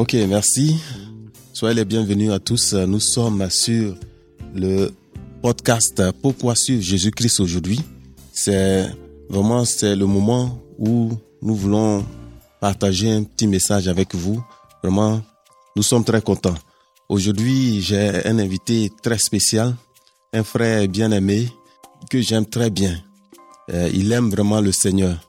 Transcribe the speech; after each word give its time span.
Ok, 0.00 0.14
merci. 0.26 0.80
Soyez 1.52 1.74
les 1.74 1.84
bienvenus 1.84 2.30
à 2.30 2.38
tous. 2.38 2.72
Nous 2.72 3.00
sommes 3.00 3.50
sur 3.50 3.94
le 4.54 4.90
podcast 5.42 6.02
Pourquoi 6.22 6.54
suivre 6.56 6.80
Jésus-Christ 6.82 7.38
aujourd'hui. 7.38 7.82
C'est 8.32 8.86
vraiment 9.28 9.66
c'est 9.66 9.94
le 9.94 10.06
moment 10.06 10.58
où 10.78 11.12
nous 11.42 11.54
voulons 11.54 12.02
partager 12.62 13.12
un 13.12 13.24
petit 13.24 13.46
message 13.46 13.88
avec 13.88 14.14
vous. 14.14 14.42
Vraiment, 14.82 15.20
nous 15.76 15.82
sommes 15.82 16.02
très 16.02 16.22
contents. 16.22 16.56
Aujourd'hui, 17.10 17.82
j'ai 17.82 18.24
un 18.24 18.38
invité 18.38 18.90
très 19.02 19.18
spécial, 19.18 19.76
un 20.32 20.44
frère 20.44 20.88
bien-aimé 20.88 21.46
que 22.08 22.22
j'aime 22.22 22.46
très 22.46 22.70
bien. 22.70 22.96
Euh, 23.70 23.90
il 23.92 24.10
aime 24.12 24.30
vraiment 24.30 24.62
le 24.62 24.72
Seigneur. 24.72 25.20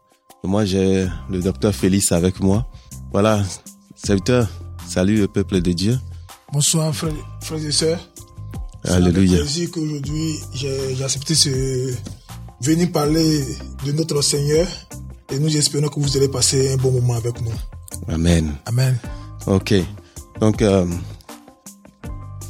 Moi, 0.46 0.64
j'ai 0.64 1.10
le 1.30 1.42
docteur 1.42 1.76
Félix 1.76 2.14
avec 2.14 2.40
moi. 2.40 2.66
Voilà, 3.12 3.44
serviteur, 3.96 4.48
salut 4.92 5.16
le 5.16 5.28
peuple 5.30 5.62
de 5.62 5.72
Dieu. 5.72 5.98
Bonsoir 6.52 6.94
frères, 6.94 7.14
frères 7.42 7.66
et 7.66 7.72
sœurs. 7.72 8.00
Alléluia. 8.84 9.38
C'est 9.38 9.44
plaisir 9.44 9.72
qu'aujourd'hui 9.72 10.36
j'ai 10.54 11.02
accepté 11.02 11.34
de 11.34 11.94
venir 12.60 12.92
parler 12.92 13.46
de 13.86 13.92
notre 13.94 14.22
Seigneur 14.22 14.68
et 15.32 15.40
nous 15.40 15.56
espérons 15.56 15.88
que 15.88 15.98
vous 15.98 16.18
allez 16.18 16.28
passer 16.28 16.74
un 16.74 16.76
bon 16.76 16.92
moment 16.92 17.14
avec 17.14 17.40
nous. 17.42 17.54
Amen. 18.10 18.54
Amen. 18.66 18.98
Ok. 19.48 19.74
Donc, 20.42 20.62
euh, 20.62 20.86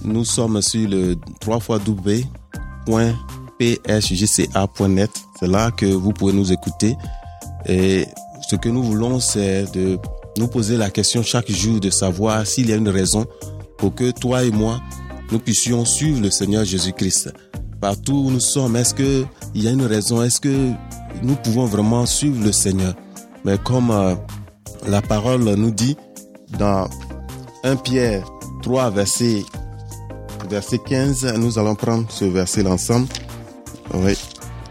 nous 0.03 0.25
sommes 0.25 0.63
sur 0.63 0.89
le 0.89 1.15
3 1.41 1.59
psjca.net. 3.59 5.11
C'est 5.39 5.47
là 5.47 5.69
que 5.69 5.85
vous 5.85 6.11
pouvez 6.11 6.33
nous 6.33 6.51
écouter. 6.51 6.95
Et 7.67 8.07
ce 8.49 8.55
que 8.55 8.69
nous 8.69 8.81
voulons, 8.81 9.19
c'est 9.19 9.71
de 9.73 9.99
nous 10.37 10.47
poser 10.47 10.77
la 10.77 10.89
question 10.89 11.23
chaque 11.23 11.51
jour 11.51 11.79
de 11.79 11.89
savoir 11.89 12.45
s'il 12.45 12.69
y 12.69 12.73
a 12.73 12.75
une 12.75 12.89
raison 12.89 13.25
pour 13.77 13.95
que 13.95 14.11
toi 14.11 14.43
et 14.43 14.51
moi, 14.51 14.79
nous 15.31 15.39
puissions 15.39 15.85
suivre 15.85 16.21
le 16.21 16.29
Seigneur 16.29 16.65
Jésus-Christ. 16.65 17.33
Partout 17.79 18.25
où 18.25 18.31
nous 18.31 18.39
sommes, 18.39 18.75
est-ce 18.75 18.93
qu'il 18.93 19.25
y 19.55 19.67
a 19.67 19.71
une 19.71 19.85
raison? 19.85 20.21
Est-ce 20.21 20.39
que 20.39 20.71
nous 21.23 21.35
pouvons 21.35 21.65
vraiment 21.65 22.05
suivre 22.05 22.43
le 22.43 22.51
Seigneur? 22.51 22.93
Mais 23.43 23.57
comme 23.57 23.89
euh, 23.89 24.13
la 24.87 25.01
parole 25.01 25.43
nous 25.43 25.71
dit 25.71 25.97
dans 26.59 26.87
1 27.63 27.77
Pierre 27.77 28.23
3, 28.61 28.91
verset, 28.91 29.43
verset 30.49 30.79
15, 30.85 31.33
nous 31.37 31.57
allons 31.57 31.75
prendre 31.75 32.05
ce 32.09 32.25
verset 32.25 32.67
ensemble. 32.67 33.07
Oui. 33.93 34.13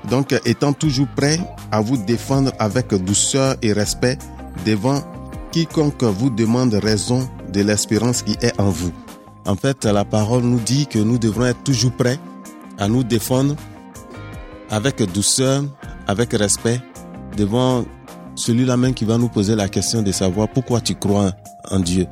Donc, 0.09 0.35
étant 0.45 0.73
toujours 0.73 1.09
prêt 1.17 1.39
à 1.71 1.81
vous 1.81 1.97
défendre 1.97 2.53
avec 2.59 2.95
douceur 2.95 3.57
et 3.63 3.73
respect 3.73 4.19
devant 4.65 5.03
quiconque 5.51 6.03
vous 6.03 6.31
demande 6.31 6.75
raison 6.75 7.29
de 7.53 7.63
l'espérance 7.63 8.23
qui 8.23 8.37
est 8.41 8.59
en 8.61 8.71
vous. 8.71 8.93
En 9.47 9.57
fait, 9.57 9.85
la 9.85 10.05
parole 10.05 10.43
nous 10.43 10.61
dit 10.61 10.87
que 10.87 10.99
nous 10.99 11.19
devrons 11.19 11.47
être 11.47 11.63
toujours 11.65 11.93
prêts 11.93 12.19
à 12.79 12.89
nous 12.89 13.03
défendre 13.03 13.57
avec 14.71 15.03
douceur, 15.13 15.65
avec 16.07 16.33
respect 16.33 16.81
devant 17.37 17.85
celui-là 18.37 18.77
même 18.77 18.95
qui 18.95 19.05
va 19.05 19.19
nous 19.19 19.29
poser 19.29 19.57
la 19.57 19.69
question 19.69 20.03
de 20.03 20.13
savoir 20.13 20.49
pourquoi 20.49 20.81
tu 20.81 20.95
crois 20.95 21.33
en 21.71 21.81
Dieu. 21.81 22.07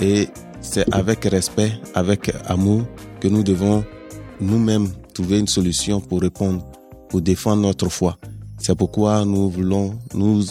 Et 0.00 0.28
c'est 0.60 0.92
avec 0.92 1.24
respect, 1.24 1.72
avec 1.94 2.32
amour 2.46 2.82
que 3.20 3.28
nous 3.28 3.42
devons 3.42 3.84
nous-mêmes 4.40 4.88
trouver 5.14 5.38
une 5.38 5.48
solution 5.48 6.00
pour 6.00 6.20
répondre, 6.20 6.64
pour 7.08 7.20
défendre 7.20 7.62
notre 7.62 7.88
foi. 7.88 8.16
C'est 8.58 8.74
pourquoi 8.74 9.24
nous 9.24 9.48
voulons 9.48 9.98
nous 10.14 10.44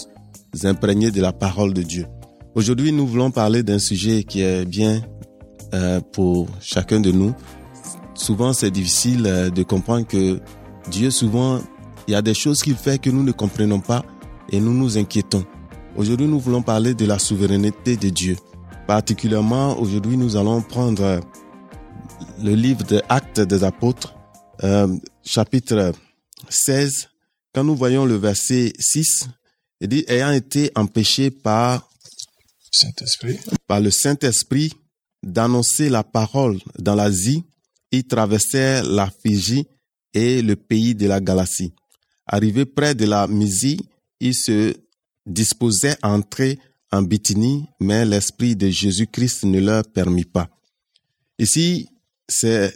imprégner 0.64 1.12
de 1.12 1.22
la 1.22 1.32
parole 1.32 1.74
de 1.74 1.84
Dieu. 1.84 2.06
Aujourd'hui, 2.56 2.92
nous 2.92 3.06
voulons 3.06 3.30
parler 3.30 3.62
d'un 3.62 3.78
sujet 3.78 4.24
qui 4.24 4.42
est 4.42 4.66
bien 4.66 5.02
euh, 5.76 6.02
pour 6.02 6.48
chacun 6.60 7.00
de 7.00 7.12
nous. 7.12 7.34
Souvent, 8.16 8.54
c'est 8.54 8.72
difficile 8.72 9.26
euh, 9.28 9.50
de 9.52 9.62
comprendre 9.62 10.08
que 10.08 10.40
Dieu, 10.90 11.12
souvent, 11.12 11.62
il 12.08 12.14
y 12.14 12.16
a 12.16 12.24
des 12.24 12.34
choses 12.34 12.64
qu'il 12.64 12.76
fait 12.76 12.98
que 12.98 13.12
nous 13.12 13.22
ne 13.22 13.32
comprenons 13.32 13.80
pas 13.80 14.04
et 14.52 14.60
nous 14.60 14.74
nous 14.74 14.98
inquiétons. 14.98 15.46
Aujourd'hui, 15.96 16.26
nous 16.26 16.40
voulons 16.40 16.64
parler 16.64 16.96
de 16.96 17.06
la 17.06 17.20
souveraineté 17.20 17.98
de 17.98 18.10
Dieu. 18.10 18.36
Particulièrement, 18.88 19.80
aujourd'hui, 19.80 20.18
nous 20.18 20.36
allons 20.36 20.62
prendre 20.64 21.20
le 22.42 22.56
livre 22.56 22.84
des 22.84 23.02
Actes 23.10 23.42
des 23.42 23.64
Apôtres, 23.64 24.16
euh, 24.64 24.88
chapitre 25.24 25.92
16. 26.50 27.10
Quand 27.54 27.64
nous 27.64 27.76
voyons 27.76 28.06
le 28.06 28.16
verset 28.16 28.74
6, 28.80 29.28
il 29.82 29.88
dit, 29.88 30.04
ayant 30.08 30.32
été 30.32 30.72
empêché 30.76 31.30
par 31.30 31.89
Par 33.68 33.80
le 33.80 33.92
Saint-Esprit 33.92 34.72
d'annoncer 35.24 35.90
la 35.90 36.04
parole 36.04 36.60
dans 36.78 36.96
l'Asie, 36.96 37.44
ils 37.92 38.06
traversèrent 38.06 38.84
la 38.86 39.10
Fiji 39.10 39.68
et 40.14 40.42
le 40.42 40.56
pays 40.56 40.96
de 40.96 41.08
la 41.08 41.20
Galatie. 41.20 41.74
Arrivés 42.26 42.66
près 42.66 42.96
de 42.96 43.06
la 43.06 43.28
Mysie, 43.28 43.80
ils 44.20 44.36
se 44.36 44.76
disposaient 45.26 45.98
à 46.02 46.10
entrer 46.12 46.60
en 46.92 47.02
Bithynie, 47.02 47.66
mais 47.80 48.06
l'Esprit 48.06 48.56
de 48.56 48.70
Jésus-Christ 48.70 49.44
ne 49.46 49.60
leur 49.60 49.84
permit 49.84 50.26
pas. 50.26 50.50
Ici, 51.38 51.88
c'est 52.28 52.76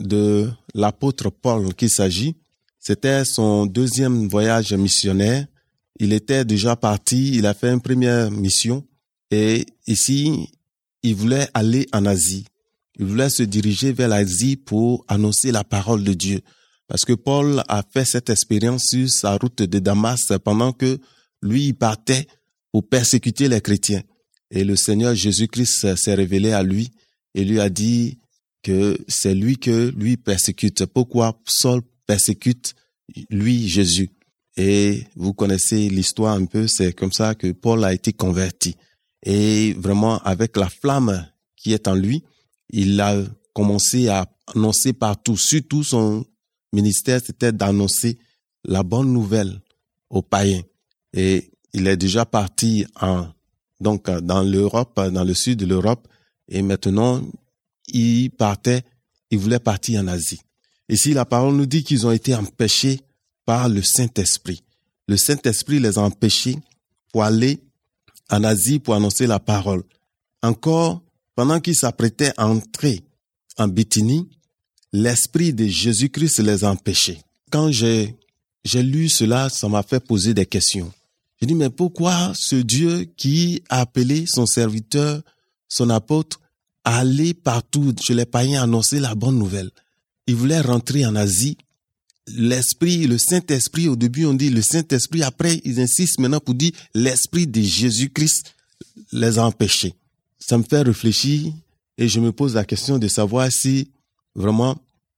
de 0.00 0.50
l'apôtre 0.74 1.30
Paul 1.30 1.74
qu'il 1.74 1.90
s'agit. 1.90 2.36
C'était 2.78 3.24
son 3.24 3.66
deuxième 3.66 4.28
voyage 4.28 4.72
missionnaire. 4.74 5.46
Il 5.98 6.12
était 6.12 6.44
déjà 6.44 6.76
parti, 6.76 7.36
il 7.36 7.46
a 7.46 7.54
fait 7.54 7.72
une 7.72 7.80
première 7.80 8.30
mission 8.30 8.84
et 9.30 9.66
ici, 9.86 10.48
il 11.02 11.14
voulait 11.14 11.48
aller 11.54 11.86
en 11.92 12.06
Asie. 12.06 12.44
Il 12.98 13.06
voulait 13.06 13.30
se 13.30 13.42
diriger 13.42 13.92
vers 13.92 14.08
l'Asie 14.08 14.56
pour 14.56 15.04
annoncer 15.08 15.50
la 15.50 15.64
parole 15.64 16.04
de 16.04 16.14
Dieu. 16.14 16.40
Parce 16.86 17.04
que 17.04 17.12
Paul 17.12 17.62
a 17.68 17.82
fait 17.82 18.04
cette 18.04 18.30
expérience 18.30 18.84
sur 18.90 19.08
sa 19.08 19.36
route 19.36 19.62
de 19.62 19.78
Damas 19.78 20.32
pendant 20.44 20.72
que 20.72 20.98
lui, 21.42 21.72
partait 21.72 22.26
pour 22.72 22.88
persécuter 22.88 23.48
les 23.48 23.60
chrétiens. 23.60 24.02
Et 24.50 24.64
le 24.64 24.76
Seigneur 24.76 25.14
Jésus-Christ 25.14 25.94
s'est 25.96 26.14
révélé 26.14 26.52
à 26.52 26.62
lui 26.62 26.90
et 27.34 27.44
lui 27.44 27.60
a 27.60 27.68
dit 27.68 28.18
que 28.62 28.96
c'est 29.08 29.34
lui 29.34 29.58
que 29.58 29.92
lui 29.96 30.16
persécute. 30.16 30.86
Pourquoi 30.86 31.38
Saul 31.46 31.82
persécute 32.06 32.74
lui, 33.30 33.68
Jésus? 33.68 34.10
Et 34.56 35.04
vous 35.16 35.34
connaissez 35.34 35.88
l'histoire 35.88 36.34
un 36.34 36.46
peu, 36.46 36.66
c'est 36.68 36.92
comme 36.92 37.12
ça 37.12 37.34
que 37.34 37.52
Paul 37.52 37.84
a 37.84 37.92
été 37.92 38.12
converti. 38.12 38.76
Et 39.24 39.72
vraiment, 39.72 40.18
avec 40.18 40.56
la 40.56 40.68
flamme 40.68 41.26
qui 41.56 41.72
est 41.72 41.88
en 41.88 41.94
lui, 41.94 42.22
il 42.70 43.00
a 43.00 43.16
commencé 43.54 44.08
à 44.08 44.26
annoncer 44.54 44.92
partout, 44.92 45.36
surtout 45.36 45.82
son 45.82 46.26
ministère, 46.72 47.20
c'était 47.24 47.52
d'annoncer 47.52 48.18
la 48.64 48.82
bonne 48.82 49.12
nouvelle 49.12 49.60
aux 50.10 50.22
païens. 50.22 50.62
Et 51.14 51.50
il 51.72 51.86
est 51.86 51.96
déjà 51.96 52.26
parti 52.26 52.86
en, 53.00 53.28
donc, 53.80 54.10
dans 54.10 54.42
l'Europe, 54.42 55.00
dans 55.00 55.24
le 55.24 55.34
sud 55.34 55.58
de 55.58 55.66
l'Europe, 55.66 56.06
et 56.48 56.62
maintenant, 56.62 57.22
il 57.88 58.30
partait, 58.30 58.82
il 59.30 59.38
voulait 59.38 59.58
partir 59.58 60.02
en 60.02 60.08
Asie. 60.08 60.40
Ici, 60.88 61.14
la 61.14 61.24
parole 61.24 61.54
nous 61.54 61.66
dit 61.66 61.82
qu'ils 61.82 62.06
ont 62.06 62.12
été 62.12 62.34
empêchés 62.34 63.00
par 63.46 63.68
le 63.68 63.82
Saint-Esprit. 63.82 64.62
Le 65.08 65.16
Saint-Esprit 65.16 65.80
les 65.80 65.98
a 65.98 66.02
empêchés 66.02 66.58
pour 67.12 67.24
aller 67.24 67.60
en 68.34 68.44
Asie 68.44 68.78
pour 68.78 68.94
annoncer 68.94 69.26
la 69.26 69.38
parole. 69.38 69.82
Encore, 70.42 71.02
pendant 71.34 71.60
qu'ils 71.60 71.76
s'apprêtaient 71.76 72.32
à 72.36 72.46
entrer 72.46 73.00
en 73.58 73.68
Bithynie, 73.68 74.28
l'Esprit 74.92 75.52
de 75.52 75.66
Jésus-Christ 75.66 76.40
les 76.40 76.64
a 76.64 76.70
empêchés. 76.70 77.20
Quand 77.50 77.70
j'ai, 77.70 78.16
j'ai 78.64 78.82
lu 78.82 79.08
cela, 79.08 79.48
ça 79.48 79.68
m'a 79.68 79.82
fait 79.82 80.00
poser 80.00 80.34
des 80.34 80.46
questions. 80.46 80.92
J'ai 81.40 81.46
dit, 81.46 81.54
mais 81.54 81.70
pourquoi 81.70 82.32
ce 82.34 82.56
Dieu 82.56 83.04
qui 83.16 83.62
a 83.68 83.80
appelé 83.80 84.26
son 84.26 84.46
serviteur, 84.46 85.20
son 85.68 85.90
apôtre, 85.90 86.40
à 86.84 86.98
aller 86.98 87.34
partout 87.34 87.94
chez 88.00 88.14
les 88.14 88.26
païens 88.26 88.62
annoncer 88.62 89.00
la 89.00 89.14
bonne 89.14 89.38
nouvelle? 89.38 89.70
Il 90.26 90.36
voulait 90.36 90.60
rentrer 90.60 91.04
en 91.04 91.16
Asie 91.16 91.58
l'esprit, 92.28 93.06
le 93.06 93.18
Saint-Esprit, 93.18 93.88
au 93.88 93.96
début 93.96 94.24
on 94.26 94.34
dit 94.34 94.50
le 94.50 94.62
Saint-Esprit, 94.62 95.22
après 95.22 95.60
ils 95.64 95.80
insistent 95.80 96.20
maintenant 96.20 96.40
pour 96.40 96.54
dire 96.54 96.72
l'esprit 96.94 97.46
de 97.46 97.60
Jésus-Christ 97.60 98.54
les 99.12 99.38
a 99.38 99.46
empêchés. 99.46 99.94
Ça 100.38 100.58
me 100.58 100.62
fait 100.62 100.82
réfléchir 100.82 101.52
et 101.98 102.08
je 102.08 102.20
me 102.20 102.32
pose 102.32 102.54
la 102.54 102.64
question 102.64 102.98
de 102.98 103.08
savoir 103.08 103.50
si 103.50 103.90
vraiment 104.34 104.76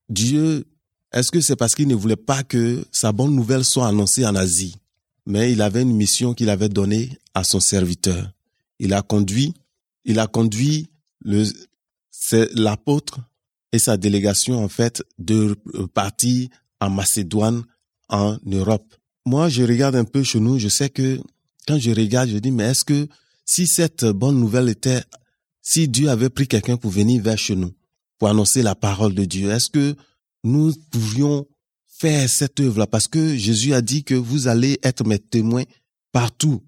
Dieu, 0.09 0.67
est-ce 1.13 1.31
que 1.31 1.41
c'est 1.41 1.57
parce 1.57 1.75
qu'il 1.75 1.89
ne 1.89 1.95
voulait 1.95 2.17
pas 2.17 2.43
que 2.43 2.85
sa 2.93 3.13
bonne 3.13 3.35
nouvelle 3.35 3.65
soit 3.65 3.89
annoncée 3.89 4.27
en 4.27 4.35
Asie, 4.35 4.77
mais 5.27 5.53
il 5.53 5.63
avait 5.63 5.83
une 5.83 5.97
mission 5.97 6.35
qu'il 6.35 6.51
avait 6.51 6.69
donnée 6.69 7.19
à 7.35 7.45
son 7.45 7.61
serviteur. 7.61 8.31
Il 8.79 8.93
a 8.93 9.03
conduit, 9.03 9.55
il 10.05 10.19
a 10.19 10.27
conduit 10.27 10.89
le, 11.25 11.45
l'apôtre 12.55 13.21
et 13.73 13.79
sa 13.79 13.97
délégation 13.97 14.63
en 14.63 14.69
fait 14.69 15.03
de 15.19 15.57
partir 15.93 16.49
en 16.81 16.91
Macédoine, 16.91 17.65
en 18.09 18.39
Europe. 18.45 18.95
Moi, 19.25 19.49
je 19.49 19.63
regarde 19.63 19.97
un 19.97 20.05
peu 20.05 20.23
chez 20.23 20.41
nous, 20.41 20.59
je 20.59 20.69
sais 20.69 20.91
que 20.91 21.21
quand 21.67 21.79
je 21.79 21.91
regarde, 21.91 22.29
je 22.29 22.39
dis, 22.39 22.51
mais 22.51 22.65
est-ce 22.65 22.85
que 22.85 23.09
si 23.45 23.67
cette 23.67 24.05
bonne 24.05 24.39
nouvelle 24.39 24.69
était, 24.69 25.03
si 25.63 25.89
Dieu 25.89 26.09
avait 26.09 26.31
pris 26.31 26.47
quelqu'un 26.47 26.77
pour 26.77 26.91
venir 26.91 27.23
vers 27.23 27.39
chez 27.39 27.57
nous, 27.57 27.73
pour 28.19 28.29
annoncer 28.29 28.63
la 28.63 28.75
parole 28.75 29.15
de 29.15 29.25
Dieu, 29.25 29.51
est-ce 29.51 29.69
que 29.69 29.97
nous 30.45 30.73
pourrions 30.91 31.47
faire 31.87 32.29
cette 32.29 32.61
œuvre-là? 32.61 32.87
Parce 32.87 33.09
que 33.09 33.37
Jésus 33.37 33.75
a 33.75 33.83
dit 33.83 34.05
que 34.05 34.15
vous 34.15 34.49
allez 34.49 34.79
être 34.83 35.05
mes 35.05 35.19
témoins 35.19 35.65
partout, 36.13 36.63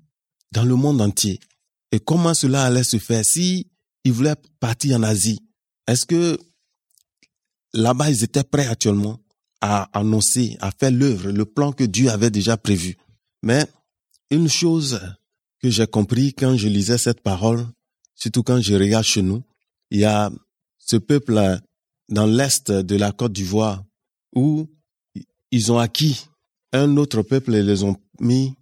dans 0.52 0.64
le 0.64 0.74
monde 0.74 1.00
entier. 1.00 1.38
Et 1.92 2.00
comment 2.00 2.34
cela 2.34 2.64
allait 2.64 2.84
se 2.84 2.98
faire? 2.98 3.24
Si 3.24 3.70
il 4.04 4.12
voulait 4.12 4.34
partir 4.60 4.96
en 4.96 5.02
Asie 5.02 5.40
Est-ce 5.86 6.06
que 6.06 6.38
là-bas 7.72 8.10
ils 8.10 8.24
étaient 8.24 8.44
prêts 8.44 8.66
actuellement? 8.66 9.20
À 9.60 9.88
annoncer, 9.98 10.56
à 10.60 10.70
faire 10.70 10.90
l'œuvre, 10.90 11.30
le 11.30 11.44
plan 11.44 11.72
que 11.72 11.84
Dieu 11.84 12.10
avait 12.10 12.30
déjà 12.30 12.56
prévu 12.56 12.96
Mais 13.42 13.66
une 14.30 14.48
chose 14.48 15.00
que 15.60 15.70
j'ai 15.70 15.86
compris 15.86 16.32
quand 16.32 16.56
je 16.56 16.68
lisais 16.68 16.98
cette 16.98 17.20
parole, 17.20 17.66
surtout 18.14 18.42
quand 18.42 18.60
je 18.60 18.74
regarde 18.74 19.04
chez 19.04 19.22
nous, 19.22 19.42
il 19.90 20.00
y 20.00 20.04
a 20.04 20.30
ce 20.78 20.96
peuple 20.96 21.58
dans 22.08 22.26
l'est 22.26 22.70
de 22.70 22.96
la 22.96 23.12
Côte 23.12 23.32
d'Ivoire 23.32 23.84
où 24.34 24.68
ils 25.50 25.72
ont 25.72 25.78
acquis 25.78 26.26
un 26.72 26.96
autre 26.96 27.22
peuple 27.22 27.54
et 27.54 27.62
les 27.62 27.82
ont 27.82 27.96
mis 28.20 28.54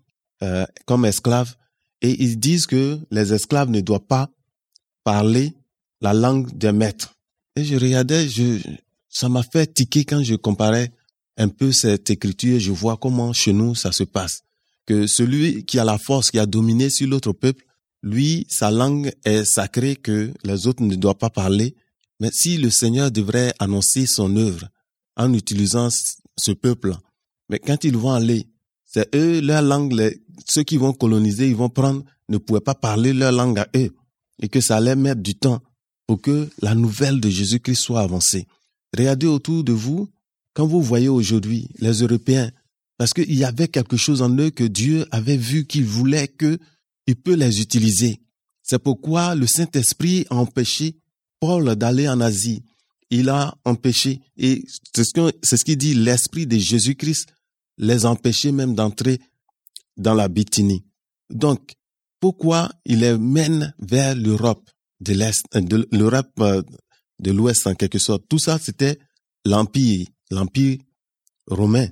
euh, 0.43 0.65
comme 0.87 1.05
esclaves 1.05 1.55
et 2.03 2.23
ils 2.23 2.39
disent 2.39 2.67
que 2.67 2.99
les 3.11 3.33
esclaves 3.33 3.71
ne 3.71 3.81
doivent 3.81 4.01
pas 4.01 4.31
parler 5.03 5.55
la 6.01 6.13
langue 6.15 6.57
des 6.57 6.73
maîtres. 6.73 7.15
Et 7.57 7.65
je 7.65 7.77
regardais, 7.77 8.29
je, 8.29 8.59
ça 9.19 9.31
m'a 9.31 9.43
fait 9.43 9.73
tiquer 9.73 10.05
quand 10.05 10.23
je 10.23 10.35
comparais 10.35 10.93
un 11.39 11.49
peu 11.49 11.73
cette 11.73 12.11
écriture, 12.11 12.61
je 12.61 12.71
vois 12.71 12.99
comment 12.99 13.33
chez 13.33 13.55
nous 13.55 13.75
ça 13.75 13.91
se 13.91 14.05
passe. 14.05 14.43
Que 14.85 15.07
celui 15.07 15.65
qui 15.65 15.79
a 15.79 15.85
la 15.85 15.97
force, 15.97 16.31
qui 16.31 16.39
a 16.39 16.45
dominé 16.45 16.91
sur 16.91 17.09
l'autre 17.09 17.33
peuple, 17.33 17.65
lui, 18.03 18.47
sa 18.51 18.71
langue 18.71 19.11
est 19.25 19.47
sacrée 19.47 19.97
que 19.97 20.35
les 20.45 20.67
autres 20.67 20.83
ne 20.83 20.95
doivent 20.97 21.17
pas 21.17 21.31
parler. 21.31 21.75
Mais 22.21 22.29
si 22.31 22.59
le 22.59 22.69
Seigneur 22.69 23.11
devrait 23.11 23.55
annoncer 23.59 24.05
son 24.05 24.37
œuvre 24.37 24.69
en 25.17 25.33
utilisant 25.33 25.89
ce 26.37 26.53
peuple, 26.53 26.95
mais 27.49 27.59
quand 27.59 27.85
ils 27.85 27.97
vont 27.97 28.13
aller, 28.13 28.47
c'est 28.85 29.15
eux, 29.17 29.41
leur 29.41 29.63
langue, 29.63 30.15
ceux 30.47 30.63
qui 30.63 30.77
vont 30.77 30.93
coloniser, 30.93 31.49
ils 31.49 31.57
vont 31.57 31.71
prendre, 31.71 32.05
ne 32.29 32.37
pouvaient 32.37 32.61
pas 32.61 32.75
parler 32.75 33.15
leur 33.15 33.33
langue 33.33 33.61
à 33.61 33.69
eux. 33.75 33.97
Et 34.43 34.49
que 34.49 34.61
ça 34.61 34.77
allait 34.77 34.95
mettre 34.95 35.23
du 35.23 35.37
temps 35.37 35.63
pour 36.07 36.21
que 36.21 36.51
la 36.61 36.75
nouvelle 36.75 37.19
de 37.19 37.31
Jésus-Christ 37.31 37.81
soit 37.81 38.03
avancée. 38.03 38.47
Regardez 38.97 39.27
autour 39.27 39.65
de 39.65 39.73
vous, 39.73 40.09
quand 40.55 40.67
vous 40.67 40.83
voyez 40.83 41.09
aujourd'hui 41.09 41.69
les 41.79 42.03
Européens, 42.03 42.51
parce 42.99 43.13
qu'il 43.13 43.35
y 43.35 43.45
avait 43.45 43.69
quelque 43.69 43.97
chose 43.97 44.23
en 44.23 44.31
eux 44.39 44.51
que 44.51 44.65
Dieu 44.65 45.07
avait 45.11 45.37
vu 45.37 45.67
qu'il 45.67 45.85
voulait 45.85 46.29
que 46.29 46.59
il 47.07 47.17
peut 47.17 47.35
les 47.35 47.61
utiliser. 47.61 48.21
C'est 48.63 48.79
pourquoi 48.79 49.35
le 49.35 49.47
Saint-Esprit 49.47 50.27
a 50.31 50.37
empêché 50.37 50.97
Paul 51.41 51.77
d'aller 51.77 52.09
en 52.09 52.21
Asie. 52.21 52.63
Il 53.11 53.29
a 53.29 53.57
empêché, 53.65 54.21
et 54.37 54.65
c'est 54.93 55.05
ce, 55.05 55.65
qu'il 55.65 55.77
dit, 55.77 55.95
l'Esprit 55.95 56.47
de 56.47 56.59
Jésus-Christ 56.59 57.29
les 57.79 58.07
empêchait 58.07 58.51
même 58.51 58.75
d'entrer 58.75 59.21
dans 59.97 60.15
la 60.15 60.29
Bithynie. 60.29 60.85
Donc, 61.31 61.75
pourquoi 62.19 62.73
il 62.85 63.01
les 63.01 63.17
mène 63.17 63.73
vers 63.79 64.17
l'Europe 64.17 64.69
de 65.01 65.13
l'Est, 65.13 65.45
euh, 65.55 65.61
de 65.61 65.87
l'Europe 65.93 66.33
euh, 66.41 66.63
de 67.19 67.31
l'Ouest 67.31 67.67
en 67.67 67.75
quelque 67.75 67.99
sorte. 67.99 68.25
Tout 68.29 68.39
ça, 68.39 68.59
c'était 68.59 68.99
l'Empire, 69.45 70.07
l'Empire 70.31 70.79
romain. 71.47 71.89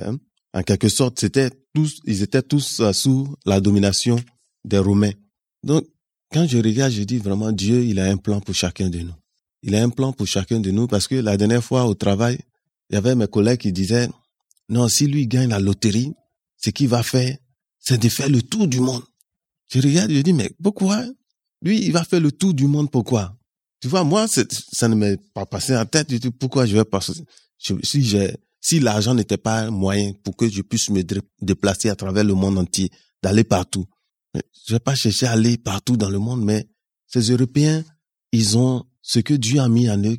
Hein. 0.00 0.16
En 0.52 0.62
quelque 0.62 0.88
sorte, 0.88 1.18
c'était 1.20 1.50
tous, 1.74 2.00
ils 2.04 2.22
étaient 2.22 2.42
tous 2.42 2.80
euh, 2.80 2.92
sous 2.92 3.34
la 3.44 3.60
domination 3.60 4.16
des 4.64 4.78
Romains. 4.78 5.12
Donc, 5.62 5.84
quand 6.32 6.46
je 6.46 6.58
regarde, 6.58 6.92
je 6.92 7.02
dis 7.02 7.18
vraiment, 7.18 7.52
Dieu, 7.52 7.84
il 7.84 7.98
a 7.98 8.06
un 8.06 8.16
plan 8.16 8.40
pour 8.40 8.54
chacun 8.54 8.88
de 8.88 9.00
nous. 9.00 9.14
Il 9.62 9.74
a 9.74 9.82
un 9.82 9.90
plan 9.90 10.12
pour 10.12 10.26
chacun 10.26 10.60
de 10.60 10.70
nous 10.70 10.86
parce 10.86 11.08
que 11.08 11.14
la 11.16 11.36
dernière 11.36 11.62
fois 11.62 11.86
au 11.86 11.94
travail, 11.94 12.38
il 12.90 12.94
y 12.94 12.96
avait 12.96 13.14
mes 13.14 13.26
collègues 13.26 13.60
qui 13.60 13.72
disaient, 13.72 14.08
non, 14.68 14.88
si 14.88 15.06
lui 15.06 15.26
gagne 15.26 15.48
la 15.48 15.58
loterie, 15.58 16.12
ce 16.56 16.70
qu'il 16.70 16.88
va 16.88 17.02
faire, 17.02 17.36
c'est 17.78 18.00
de 18.00 18.08
faire 18.08 18.28
le 18.28 18.42
tour 18.42 18.68
du 18.68 18.80
monde. 18.80 19.02
Je 19.72 19.80
regarde, 19.80 20.10
je 20.10 20.20
dis, 20.20 20.32
mais 20.32 20.50
pourquoi? 20.62 21.04
Lui, 21.62 21.84
il 21.84 21.92
va 21.92 22.04
faire 22.04 22.20
le 22.20 22.30
tour 22.30 22.54
du 22.54 22.66
monde, 22.66 22.90
pourquoi? 22.90 23.36
Tu 23.84 23.88
vois, 23.88 24.02
moi, 24.02 24.26
ça 24.28 24.88
ne 24.88 24.94
m'est 24.94 25.18
pas 25.34 25.44
passé 25.44 25.76
en 25.76 25.84
tête. 25.84 26.10
Je 26.10 26.16
dis, 26.16 26.30
pourquoi 26.30 26.64
je 26.64 26.74
vais 26.74 26.86
passer? 26.86 27.12
Si 27.58 28.02
j'ai, 28.02 28.34
si 28.58 28.80
l'argent 28.80 29.12
n'était 29.12 29.36
pas 29.36 29.70
moyen 29.70 30.14
pour 30.24 30.34
que 30.36 30.48
je 30.48 30.62
puisse 30.62 30.88
me 30.88 31.02
déplacer 31.42 31.90
à 31.90 31.94
travers 31.94 32.24
le 32.24 32.32
monde 32.32 32.56
entier, 32.56 32.90
d'aller 33.22 33.44
partout, 33.44 33.84
je 34.66 34.72
vais 34.72 34.80
pas 34.80 34.94
chercher 34.94 35.26
à 35.26 35.32
aller 35.32 35.58
partout 35.58 35.98
dans 35.98 36.08
le 36.08 36.18
monde, 36.18 36.42
mais 36.42 36.66
ces 37.08 37.30
Européens, 37.30 37.84
ils 38.32 38.56
ont 38.56 38.86
ce 39.02 39.18
que 39.18 39.34
Dieu 39.34 39.60
a 39.60 39.68
mis 39.68 39.90
en 39.90 40.02
eux, 40.02 40.16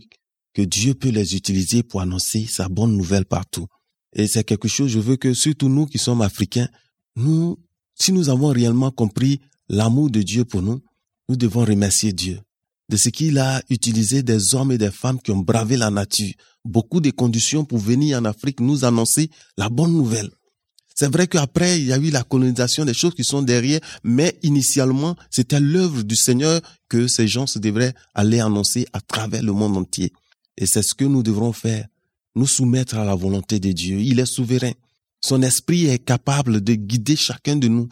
que 0.53 0.61
Dieu 0.61 0.93
peut 0.93 1.09
les 1.09 1.35
utiliser 1.35 1.81
pour 1.81 2.01
annoncer 2.01 2.45
sa 2.45 2.69
bonne 2.69 2.95
nouvelle 2.95 3.25
partout. 3.25 3.65
Et 4.13 4.27
c'est 4.27 4.43
quelque 4.43 4.67
chose, 4.67 4.91
je 4.91 4.99
veux 4.99 5.15
que 5.15 5.33
surtout 5.33 5.69
nous 5.69 5.87
qui 5.87 5.97
sommes 5.97 6.21
africains, 6.21 6.69
nous, 7.15 7.57
si 7.95 8.11
nous 8.11 8.29
avons 8.29 8.49
réellement 8.49 8.91
compris 8.91 9.39
l'amour 9.69 10.11
de 10.11 10.21
Dieu 10.21 10.45
pour 10.45 10.61
nous, 10.61 10.83
nous 11.29 11.35
devons 11.35 11.65
remercier 11.65 12.13
Dieu 12.13 12.39
de 12.89 12.97
ce 12.97 13.09
qu'il 13.09 13.39
a 13.39 13.61
utilisé 13.69 14.23
des 14.23 14.55
hommes 14.55 14.71
et 14.71 14.77
des 14.77 14.91
femmes 14.91 15.19
qui 15.21 15.31
ont 15.31 15.39
bravé 15.39 15.77
la 15.77 15.89
nature, 15.89 16.33
beaucoup 16.63 16.99
de 16.99 17.11
conditions 17.11 17.65
pour 17.65 17.79
venir 17.79 18.19
en 18.19 18.25
Afrique 18.25 18.59
nous 18.59 18.85
annoncer 18.85 19.29
la 19.57 19.69
bonne 19.69 19.93
nouvelle. 19.93 20.29
C'est 20.97 21.11
vrai 21.11 21.27
qu'après, 21.27 21.79
il 21.79 21.87
y 21.87 21.93
a 21.93 21.97
eu 21.97 22.09
la 22.09 22.23
colonisation, 22.23 22.85
des 22.85 22.93
choses 22.93 23.15
qui 23.15 23.25
sont 23.25 23.41
derrière, 23.41 23.81
mais 24.03 24.37
initialement, 24.43 25.15
c'était 25.29 25.59
l'œuvre 25.59 26.03
du 26.03 26.15
Seigneur 26.15 26.61
que 26.87 27.07
ces 27.07 27.27
gens 27.27 27.47
se 27.47 27.59
devraient 27.59 27.93
aller 28.13 28.39
annoncer 28.39 28.87
à 28.93 29.01
travers 29.01 29.43
le 29.43 29.51
monde 29.51 29.75
entier. 29.75 30.13
Et 30.57 30.65
c'est 30.65 30.83
ce 30.83 30.93
que 30.93 31.03
nous 31.03 31.21
devrons 31.21 31.51
faire 31.51 31.87
nous 32.35 32.47
soumettre 32.47 32.97
à 32.97 33.05
la 33.05 33.15
volonté 33.15 33.59
de 33.59 33.71
Dieu. 33.71 33.99
Il 33.99 34.19
est 34.19 34.25
souverain. 34.25 34.71
Son 35.21 35.41
esprit 35.41 35.87
est 35.87 35.99
capable 35.99 36.61
de 36.61 36.73
guider 36.73 37.15
chacun 37.15 37.55
de 37.55 37.67
nous 37.67 37.87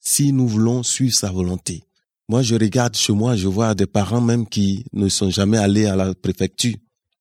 si 0.00 0.32
nous 0.32 0.48
voulons 0.48 0.82
suivre 0.82 1.14
sa 1.14 1.30
volonté. 1.30 1.84
Moi, 2.28 2.42
je 2.42 2.54
regarde 2.54 2.96
chez 2.96 3.12
moi, 3.12 3.36
je 3.36 3.48
vois 3.48 3.74
des 3.74 3.86
parents 3.86 4.20
même 4.20 4.48
qui 4.48 4.84
ne 4.92 5.08
sont 5.08 5.30
jamais 5.30 5.58
allés 5.58 5.86
à 5.86 5.96
la 5.96 6.14
préfecture. 6.14 6.74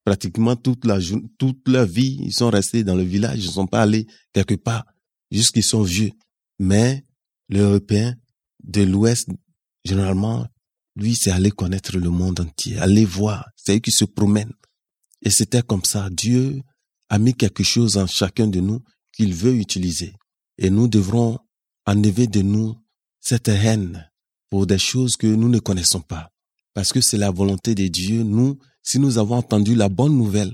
Pratiquement 0.06 0.56
toute 0.56 0.86
la 0.86 1.00
toute 1.38 1.68
leur 1.68 1.86
vie, 1.86 2.18
ils 2.22 2.34
sont 2.34 2.50
restés 2.50 2.84
dans 2.84 2.96
le 2.96 3.04
village, 3.04 3.40
ils 3.40 3.48
ne 3.48 3.52
sont 3.52 3.68
pas 3.68 3.82
allés 3.82 4.08
quelque 4.34 4.56
part, 4.56 4.86
jusqu'ils 5.30 5.64
sont 5.64 5.84
vieux. 5.84 6.12
Mais 6.60 7.06
l'Européen 7.50 8.16
de 8.64 8.82
l'Ouest, 8.84 9.30
généralement, 9.86 10.48
lui, 10.96 11.16
c'est 11.16 11.32
aller 11.32 11.52
connaître 11.52 11.98
le 11.98 12.10
monde 12.10 12.40
entier, 12.40 12.78
aller 12.78 13.06
voir. 13.06 13.50
C'est 13.56 13.76
eux 13.76 13.80
qui 13.80 13.92
se 13.92 14.06
promènent. 14.06 14.54
Et 15.22 15.30
c'était 15.30 15.62
comme 15.62 15.84
ça. 15.84 16.10
Dieu 16.10 16.62
a 17.10 17.20
mis 17.20 17.34
quelque 17.34 17.64
chose 17.64 17.98
en 17.98 18.08
chacun 18.08 18.48
de 18.48 18.60
nous 18.60 18.82
qu'il 19.14 19.34
veut 19.34 19.56
utiliser. 19.56 20.14
Et 20.58 20.70
nous 20.70 20.88
devrons 20.88 21.38
enlever 21.86 22.28
de 22.28 22.42
nous 22.42 22.76
cette 23.20 23.48
haine 23.48 24.11
pour 24.52 24.68
des 24.68 24.78
choses 24.78 25.16
que 25.16 25.26
nous 25.26 25.50
ne 25.50 25.60
connaissons 25.60 26.02
pas. 26.02 26.30
Parce 26.74 26.94
que 26.94 27.02
c'est 27.02 27.18
la 27.18 27.32
volonté 27.32 27.74
de 27.74 27.88
Dieu. 27.88 28.22
Nous, 28.22 28.60
si 28.84 29.00
nous 29.00 29.18
avons 29.18 29.38
entendu 29.38 29.74
la 29.76 29.90
bonne 29.90 30.16
nouvelle, 30.16 30.54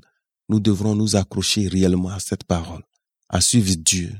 nous 0.50 0.60
devrons 0.60 0.96
nous 0.96 1.16
accrocher 1.16 1.68
réellement 1.68 2.10
à 2.10 2.20
cette 2.20 2.46
parole, 2.46 2.84
à 3.27 3.42
suivre 3.42 3.75
Dieu, 3.75 4.13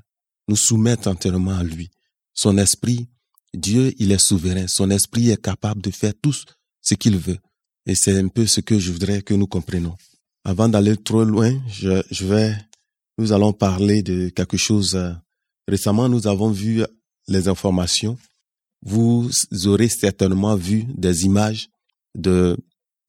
nous 0.50 0.58
soumettre 0.58 1.08
entièrement 1.08 1.58
à 1.58 1.64
lui. 1.64 1.90
Son 2.34 2.58
esprit, 2.58 3.08
Dieu, 3.54 3.94
il 4.00 4.12
est 4.12 4.22
souverain. 4.22 4.68
Son 4.68 4.90
esprit 4.90 5.30
est 5.30 5.42
capable 5.42 5.82
de 5.82 5.92
faire 5.92 6.14
tout 6.22 6.36
ce 6.82 6.96
qu'il 6.96 7.18
veut. 7.18 7.38
Et 7.86 7.96
c'est 7.96 8.18
un 8.18 8.28
peu 8.28 8.46
ce 8.46 8.62
que 8.62 8.80
je 8.80 8.92
voudrais 8.92 9.22
que 9.22 9.34
nous 9.34 9.48
comprenions. 9.48 9.96
Avant 10.44 10.68
d'aller 10.68 10.98
trop 10.98 11.24
loin, 11.24 11.54
je, 11.70 12.02
je, 12.12 12.26
vais, 12.26 12.56
nous 13.18 13.32
allons 13.32 13.54
parler 13.54 14.02
de 14.02 14.30
quelque 14.30 14.58
chose. 14.58 14.96
Euh, 14.96 15.14
récemment, 15.68 16.10
nous 16.10 16.28
avons 16.28 16.50
vu 16.50 16.84
les 17.28 17.48
informations. 17.48 18.18
Vous 18.84 19.30
aurez 19.66 19.90
certainement 19.90 20.56
vu 20.56 20.86
des 20.96 21.26
images 21.26 21.70
de 22.16 22.58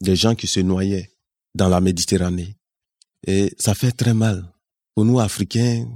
des 0.01 0.17
gens 0.17 0.35
qui 0.35 0.47
se 0.47 0.61
noyaient 0.61 1.11
dans 1.55 1.69
la 1.69 1.81
Méditerranée. 1.81 2.57
Et 3.27 3.53
ça 3.59 3.75
fait 3.75 3.93
très 3.93 4.15
mal. 4.15 4.53
Pour 4.95 5.05
nous, 5.05 5.19
Africains, 5.21 5.89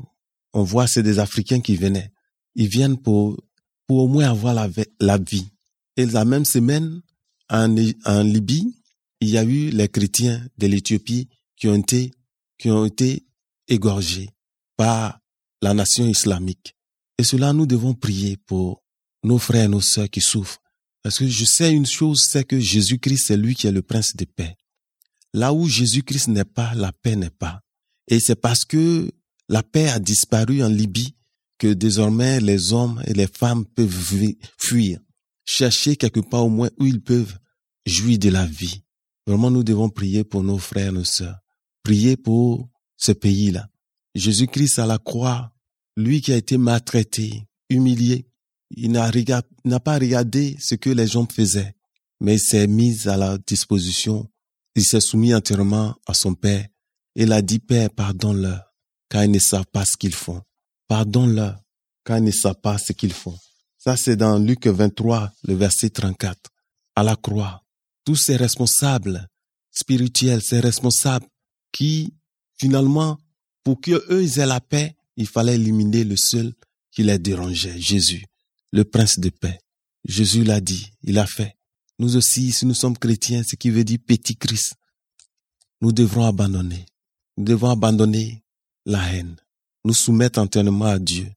on 0.53 0.65
voit 0.65 0.87
c'est 0.87 1.03
des 1.03 1.19
Africains 1.19 1.61
qui 1.61 1.77
venaient. 1.77 2.11
Ils 2.55 2.69
viennent 2.69 2.99
pour, 2.99 3.41
pour 3.87 3.99
au 3.99 4.09
moins 4.09 4.29
avoir 4.29 4.55
la, 4.55 4.69
la 5.01 5.19
vie. 5.19 5.49
Et 5.97 6.07
la 6.07 6.25
même 6.25 6.45
semaine, 6.45 7.01
en, 7.49 7.77
en 8.05 8.23
Libye, 8.23 8.75
il 9.21 9.29
y 9.29 9.39
a 9.39 9.45
eu 9.45 9.71
les 9.71 9.89
chrétiens 9.89 10.45
de 10.59 10.67
l'Éthiopie 10.67 11.29
qui 11.57 11.69
ont 11.69 11.77
été, 11.77 12.11
qui 12.59 12.71
ont 12.71 12.85
été 12.85 13.25
égorgés 13.69 14.31
par 14.77 15.21
la 15.61 15.75
nation 15.75 16.07
islamique. 16.07 16.75
Et 17.19 17.25
cela, 17.25 17.53
nous 17.53 17.67
devons 17.67 17.95
prier 17.95 18.37
pour 18.37 18.83
nos 19.23 19.39
frères 19.39 19.65
et 19.65 19.69
nos 19.69 19.81
sœurs 19.81 20.11
qui 20.11 20.21
souffrent. 20.21 20.61
Parce 21.03 21.19
que 21.19 21.29
je 21.29 21.45
sais 21.45 21.73
une 21.73 21.87
chose, 21.87 22.23
c'est 22.29 22.45
que 22.45 22.61
Jésus-Christ, 22.61 23.25
c'est 23.27 23.37
lui 23.37 23.55
qui 23.55 23.67
est 23.67 23.73
le 23.73 23.83
prince 23.83 24.15
de 24.17 24.25
paix. 24.25 24.57
Là 25.35 25.53
où 25.53 25.69
Jésus-Christ 25.69 26.29
n'est 26.29 26.45
pas, 26.45 26.75
la 26.75 26.93
paix 26.93 27.17
n'est 27.17 27.31
pas. 27.31 27.61
Et 28.09 28.21
c'est 28.21 28.37
parce 28.37 28.65
que 28.65 29.11
la 29.49 29.63
paix 29.63 29.89
a 29.89 29.99
disparu 29.99 30.63
en 30.63 30.69
Libye 30.69 31.17
que 31.59 31.73
désormais 31.73 32.41
les 32.41 32.73
hommes 32.73 33.03
et 33.07 33.15
les 33.15 33.27
femmes 33.27 33.65
peuvent 33.65 34.35
fuir, 34.59 34.99
chercher 35.45 35.97
quelque 35.97 36.21
part 36.21 36.45
au 36.45 36.51
moins 36.51 36.71
où 36.79 36.87
ils 36.87 37.03
peuvent 37.03 37.39
jouit 37.87 38.19
de 38.19 38.31
la 38.31 38.47
vie. 38.47 38.83
Vraiment, 39.27 39.51
nous 39.51 39.63
devons 39.63 39.89
prier 39.89 40.25
pour 40.25 40.43
nos 40.43 40.59
frères, 40.59 40.93
nos 40.93 41.05
sœurs. 41.05 41.39
Prier 41.85 42.17
pour 42.17 42.69
ce 42.97 43.13
pays-là. 43.13 43.69
Jésus-Christ 44.15 44.79
à 44.79 44.87
la 44.87 44.99
croix, 44.99 45.53
lui 45.97 46.21
qui 46.21 46.33
a 46.33 46.37
été 46.37 46.57
maltraité, 46.59 47.45
humilié, 47.69 48.27
il 48.77 48.93
n'a 48.93 49.81
pas 49.81 49.99
regardé 49.99 50.57
ce 50.61 50.75
que 50.75 50.91
les 50.91 51.07
gens 51.07 51.27
faisaient, 51.27 51.75
mais 52.21 52.35
il 52.35 52.41
s'est 52.41 52.67
mis 52.67 53.09
à 53.09 53.17
la 53.17 53.39
disposition. 53.39 54.29
Il 54.75 54.85
s'est 54.85 55.01
soumis 55.01 55.35
entièrement 55.35 55.95
à 56.07 56.15
son 56.15 56.35
Père. 56.35 56.67
Il 57.15 57.33
a 57.33 57.43
dit, 57.43 57.59
Père, 57.59 57.91
pardonne-leur, 57.91 58.63
car 59.09 59.25
ils 59.25 59.31
ne 59.31 59.39
savent 59.39 59.67
pas 59.71 59.85
ce 59.85 59.97
qu'ils 59.97 60.15
font. 60.15 60.41
Pardonne-leur, 60.89 61.61
car 62.05 62.19
ils 62.19 62.25
ne 62.25 62.31
savent 62.31 62.61
pas 62.63 62.79
ce 62.79 62.93
qu'ils 62.93 63.13
font. 63.13 63.37
Ça, 63.79 63.97
c'est 63.97 64.17
dans 64.17 64.39
Luc 64.39 64.67
23, 64.67 65.33
le 65.45 65.55
verset 65.55 65.91
34. 65.91 66.39
À 66.95 67.03
la 67.03 67.17
croix, 67.17 67.63
tous 68.05 68.17
ces 68.17 68.37
responsables 68.37 69.29
spirituels, 69.71 70.43
ces 70.43 70.61
responsables 70.61 71.27
qui, 71.73 72.15
finalement, 72.59 73.19
pour 73.65 73.81
qu'eux 73.81 74.39
aient 74.39 74.47
la 74.47 74.61
paix, 74.61 74.95
il 75.17 75.27
fallait 75.27 75.57
éliminer 75.57 76.05
le 76.05 76.17
seul 76.17 76.55
qui 76.91 77.03
les 77.03 77.19
dérangeait, 77.19 77.81
Jésus, 77.81 78.25
le 78.73 78.85
prince 78.85 79.19
de 79.19 79.29
paix. 79.29 79.59
Jésus 80.05 80.45
l'a 80.45 80.61
dit, 80.61 80.91
il 81.03 81.19
a 81.19 81.27
fait. 81.27 81.57
Nous 81.99 82.17
aussi, 82.17 82.51
si 82.53 82.67
nous 82.67 82.75
sommes 82.75 82.99
chrétiens, 82.99 83.43
ce 83.47 83.55
qui 83.55 83.71
veut 83.71 83.85
dire 83.85 83.99
petit 84.05 84.37
Christ, 84.37 84.75
nous 85.81 85.93
devrons 85.93 86.27
abandonner. 86.27 86.87
Nous 87.37 87.45
devons 87.45 87.71
abandonner 87.71 88.43
la 88.85 89.13
haine, 89.13 89.37
nous 89.85 89.95
soumettre 89.95 90.41
entièrement 90.41 90.87
à 90.87 90.99
Dieu 90.99 91.31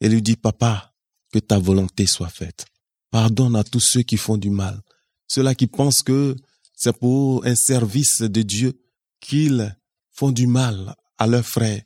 et 0.00 0.08
lui 0.08 0.22
dire, 0.22 0.36
Papa, 0.40 0.94
que 1.32 1.38
ta 1.38 1.58
volonté 1.58 2.06
soit 2.06 2.28
faite. 2.28 2.66
Pardonne 3.10 3.56
à 3.56 3.64
tous 3.64 3.80
ceux 3.80 4.02
qui 4.02 4.16
font 4.16 4.36
du 4.36 4.50
mal, 4.50 4.80
ceux-là 5.26 5.54
qui 5.54 5.66
pensent 5.66 6.02
que 6.02 6.36
c'est 6.74 6.96
pour 6.96 7.44
un 7.44 7.54
service 7.54 8.22
de 8.22 8.42
Dieu 8.42 8.80
qu'ils 9.20 9.76
font 10.10 10.32
du 10.32 10.46
mal 10.46 10.94
à 11.18 11.26
leurs 11.26 11.46
frères. 11.46 11.82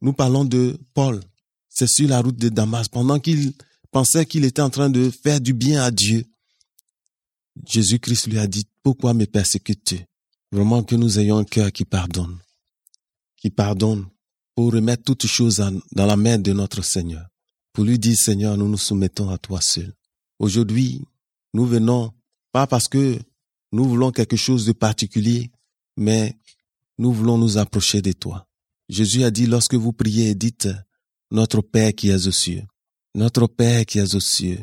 Nous 0.00 0.12
parlons 0.12 0.44
de 0.44 0.78
Paul. 0.94 1.20
C'est 1.68 1.88
sur 1.88 2.08
la 2.08 2.20
route 2.20 2.36
de 2.36 2.48
Damas. 2.48 2.88
Pendant 2.88 3.18
qu'il 3.18 3.52
pensait 3.90 4.26
qu'il 4.26 4.44
était 4.44 4.62
en 4.62 4.70
train 4.70 4.90
de 4.90 5.10
faire 5.10 5.40
du 5.40 5.52
bien 5.52 5.82
à 5.82 5.90
Dieu, 5.90 6.24
Jésus-Christ 7.66 8.28
lui 8.28 8.38
a 8.38 8.46
dit, 8.46 8.66
pourquoi 8.82 9.14
me 9.14 9.24
persécutes-tu? 9.26 10.04
Vraiment 10.52 10.82
que 10.82 10.94
nous 10.94 11.18
ayons 11.18 11.38
un 11.38 11.44
cœur 11.44 11.72
qui 11.72 11.84
pardonne, 11.84 12.38
qui 13.36 13.50
pardonne 13.50 14.06
pour 14.54 14.72
remettre 14.72 15.04
toutes 15.04 15.26
choses 15.26 15.62
dans 15.92 16.06
la 16.06 16.16
main 16.16 16.38
de 16.38 16.52
notre 16.52 16.82
Seigneur. 16.82 17.26
Pour 17.72 17.84
lui 17.84 17.98
dire, 17.98 18.16
Seigneur, 18.16 18.56
nous 18.56 18.68
nous 18.68 18.78
soumettons 18.78 19.30
à 19.30 19.38
toi 19.38 19.60
seul. 19.60 19.92
Aujourd'hui, 20.38 21.02
nous 21.52 21.66
venons 21.66 22.12
pas 22.52 22.66
parce 22.66 22.88
que 22.88 23.18
nous 23.72 23.84
voulons 23.84 24.10
quelque 24.10 24.36
chose 24.36 24.64
de 24.64 24.72
particulier, 24.72 25.50
mais 25.96 26.36
nous 26.96 27.12
voulons 27.12 27.38
nous 27.38 27.58
approcher 27.58 28.02
de 28.02 28.12
toi. 28.12 28.46
Jésus 28.88 29.22
a 29.22 29.30
dit, 29.30 29.46
lorsque 29.46 29.74
vous 29.74 29.92
priez, 29.92 30.34
dites, 30.34 30.68
notre 31.30 31.60
Père 31.60 31.94
qui 31.94 32.08
es 32.08 32.26
aux 32.26 32.32
cieux, 32.32 32.64
notre 33.18 33.48
Père 33.48 33.84
qui 33.84 33.98
es 33.98 34.14
aux 34.14 34.20
cieux, 34.20 34.60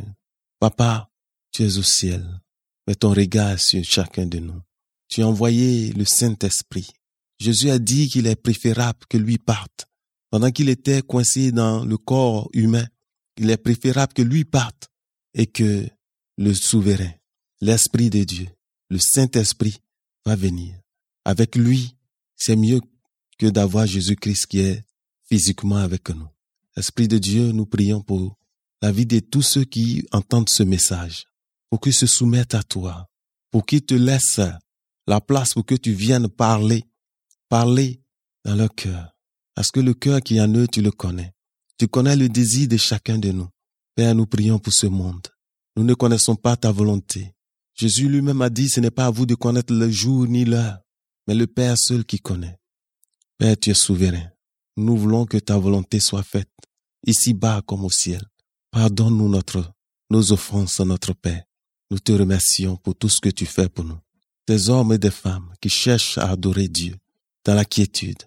Papa, 0.59 1.11
tu 1.51 1.63
es 1.63 1.77
au 1.77 1.83
ciel, 1.83 2.25
mets 2.87 2.95
ton 2.95 3.09
regard 3.09 3.59
sur 3.59 3.83
chacun 3.83 4.25
de 4.25 4.39
nous. 4.39 4.61
Tu 5.09 5.21
as 5.21 5.27
envoyé 5.27 5.91
le 5.91 6.05
Saint-Esprit. 6.05 6.87
Jésus 7.37 7.69
a 7.69 7.79
dit 7.79 8.07
qu'il 8.07 8.27
est 8.27 8.37
préférable 8.37 8.99
que 9.09 9.17
lui 9.17 9.37
parte. 9.37 9.87
Pendant 10.31 10.51
qu'il 10.51 10.69
était 10.69 11.01
coincé 11.01 11.51
dans 11.51 11.83
le 11.83 11.97
corps 11.97 12.49
humain, 12.53 12.87
il 13.37 13.49
est 13.49 13.57
préférable 13.57 14.13
que 14.13 14.21
lui 14.21 14.45
parte 14.45 14.89
et 15.33 15.47
que 15.47 15.85
le 16.37 16.53
souverain, 16.53 17.11
l'Esprit 17.59 18.09
de 18.09 18.23
Dieu, 18.23 18.47
le 18.89 18.99
Saint-Esprit 18.99 19.77
va 20.25 20.37
venir. 20.37 20.79
Avec 21.25 21.57
lui, 21.57 21.97
c'est 22.37 22.55
mieux 22.55 22.79
que 23.37 23.47
d'avoir 23.47 23.85
Jésus-Christ 23.85 24.45
qui 24.45 24.59
est 24.61 24.81
physiquement 25.23 25.77
avec 25.77 26.07
nous. 26.09 26.29
Esprit 26.77 27.09
de 27.09 27.17
Dieu, 27.17 27.51
nous 27.51 27.65
prions 27.65 28.01
pour 28.01 28.37
la 28.85 28.91
vie 28.91 29.07
de 29.07 29.17
tous 29.19 29.41
ceux 29.41 29.63
qui 29.63 30.05
entendent 30.11 30.47
ce 30.47 30.61
message, 30.61 31.25
pour 31.71 31.81
qu'ils 31.81 31.95
se 31.95 32.05
soumettent 32.05 32.53
à 32.53 32.61
toi, 32.61 33.09
pour 33.49 33.65
qu'ils 33.65 33.83
te 33.83 33.95
laissent 33.95 34.41
la 35.07 35.19
place 35.19 35.55
pour 35.55 35.65
que 35.65 35.73
tu 35.73 35.91
viennes 35.91 36.27
parler, 36.27 36.83
parler 37.49 37.99
dans 38.43 38.53
leur 38.53 38.69
cœur. 38.75 39.15
Parce 39.55 39.71
que 39.71 39.79
le 39.79 39.95
cœur 39.95 40.21
qui 40.21 40.37
est 40.37 40.41
en 40.41 40.53
eux, 40.53 40.67
tu 40.67 40.83
le 40.83 40.91
connais. 40.91 41.33
Tu 41.79 41.87
connais 41.87 42.15
le 42.15 42.29
désir 42.29 42.67
de 42.67 42.77
chacun 42.77 43.17
de 43.17 43.31
nous. 43.31 43.47
Père, 43.95 44.13
nous 44.13 44.27
prions 44.27 44.59
pour 44.59 44.71
ce 44.71 44.85
monde. 44.85 45.29
Nous 45.75 45.83
ne 45.83 45.95
connaissons 45.95 46.35
pas 46.35 46.55
ta 46.55 46.71
volonté. 46.71 47.33
Jésus 47.73 48.07
lui-même 48.07 48.43
a 48.43 48.51
dit, 48.51 48.69
ce 48.69 48.81
n'est 48.81 48.91
pas 48.91 49.07
à 49.07 49.09
vous 49.09 49.25
de 49.25 49.33
connaître 49.33 49.73
le 49.73 49.89
jour 49.89 50.27
ni 50.27 50.45
l'heure, 50.45 50.77
mais 51.27 51.33
le 51.33 51.47
Père 51.47 51.75
seul 51.75 52.05
qui 52.05 52.19
connaît. 52.19 52.59
Père, 53.39 53.57
tu 53.59 53.71
es 53.71 53.73
souverain. 53.73 54.29
Nous 54.77 54.95
voulons 54.95 55.25
que 55.25 55.37
ta 55.37 55.57
volonté 55.57 55.99
soit 55.99 56.21
faite, 56.21 56.53
ici-bas 57.07 57.63
comme 57.65 57.83
au 57.83 57.89
ciel. 57.89 58.21
Pardonne-nous 58.75 59.29
notre, 59.29 59.71
nos 60.09 60.33
offenses, 60.33 60.81
notre 60.81 61.13
Père. 61.13 61.45
Nous 61.89 61.99
te 61.99 62.11
remercions 62.11 62.75
pour 62.75 62.93
tout 62.93 63.07
ce 63.07 63.21
que 63.21 63.29
tu 63.29 63.45
fais 63.45 63.69
pour 63.69 63.85
nous. 63.85 63.97
Des 64.47 64.69
hommes 64.69 64.91
et 64.91 64.97
des 64.97 65.11
femmes 65.11 65.53
qui 65.61 65.69
cherchent 65.69 66.17
à 66.17 66.31
adorer 66.31 66.67
Dieu 66.67 66.93
dans 67.45 67.55
la 67.55 67.63
quiétude, 67.63 68.21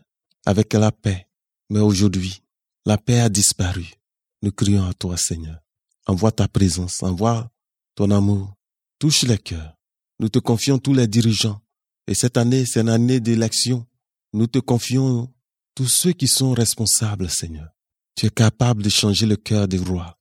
avec 0.47 0.73
la 0.73 0.91
paix. 0.91 1.27
Mais 1.69 1.81
aujourd'hui, 1.81 2.41
la 2.87 2.97
paix 2.97 3.21
a 3.21 3.29
disparu. 3.29 3.93
Nous 4.41 4.51
crions 4.51 4.87
à 4.87 4.95
toi, 4.95 5.19
Seigneur. 5.19 5.59
Envoie 6.07 6.33
ta 6.33 6.49
présence, 6.49 7.03
envoie 7.03 7.51
ton 7.95 8.11
amour. 8.11 8.55
Touche 8.99 9.25
les 9.25 9.37
cœurs. 9.37 9.75
Nous 10.19 10.31
te 10.31 10.39
confions 10.39 10.79
tous 10.79 10.95
les 10.95 11.09
dirigeants. 11.09 11.61
Et 12.07 12.15
cette 12.15 12.39
année, 12.39 12.65
c'est 12.65 12.81
une 12.81 12.89
année 12.89 13.21
d'élection. 13.21 13.87
Nous 14.33 14.47
te 14.47 14.61
confions 14.61 15.31
tous 15.75 15.89
ceux 15.89 16.13
qui 16.13 16.27
sont 16.27 16.53
responsables, 16.53 17.29
Seigneur. 17.29 17.69
Tu 18.15 18.25
es 18.25 18.31
capable 18.31 18.83
de 18.83 18.89
changer 18.89 19.27
le 19.27 19.37
cœur 19.37 19.69
des 19.69 19.77
rois. 19.77 20.18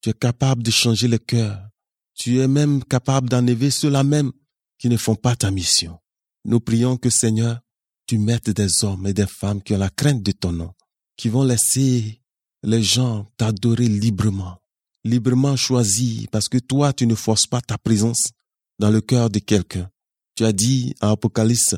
Tu 0.00 0.10
es 0.10 0.14
capable 0.14 0.62
de 0.62 0.70
changer 0.70 1.08
le 1.08 1.18
cœur. 1.18 1.68
Tu 2.14 2.40
es 2.40 2.48
même 2.48 2.84
capable 2.84 3.28
d'enlever 3.28 3.70
ceux-là 3.70 4.04
même 4.04 4.32
qui 4.78 4.88
ne 4.88 4.96
font 4.96 5.16
pas 5.16 5.36
ta 5.36 5.50
mission. 5.50 5.98
Nous 6.44 6.60
prions 6.60 6.96
que, 6.96 7.10
Seigneur, 7.10 7.60
tu 8.06 8.18
mettes 8.18 8.50
des 8.50 8.84
hommes 8.84 9.06
et 9.06 9.12
des 9.12 9.26
femmes 9.26 9.62
qui 9.62 9.74
ont 9.74 9.78
la 9.78 9.90
crainte 9.90 10.22
de 10.22 10.32
ton 10.32 10.52
nom, 10.52 10.72
qui 11.16 11.28
vont 11.28 11.44
laisser 11.44 12.22
les 12.62 12.82
gens 12.82 13.26
t'adorer 13.36 13.88
librement, 13.88 14.58
librement 15.04 15.56
choisi, 15.56 16.26
parce 16.32 16.48
que 16.48 16.58
toi, 16.58 16.92
tu 16.92 17.06
ne 17.06 17.14
forces 17.14 17.46
pas 17.46 17.60
ta 17.60 17.76
présence 17.76 18.30
dans 18.78 18.90
le 18.90 19.00
cœur 19.00 19.30
de 19.30 19.40
quelqu'un. 19.40 19.90
Tu 20.36 20.44
as 20.44 20.52
dit 20.52 20.94
en 21.00 21.10
Apocalypse 21.10 21.76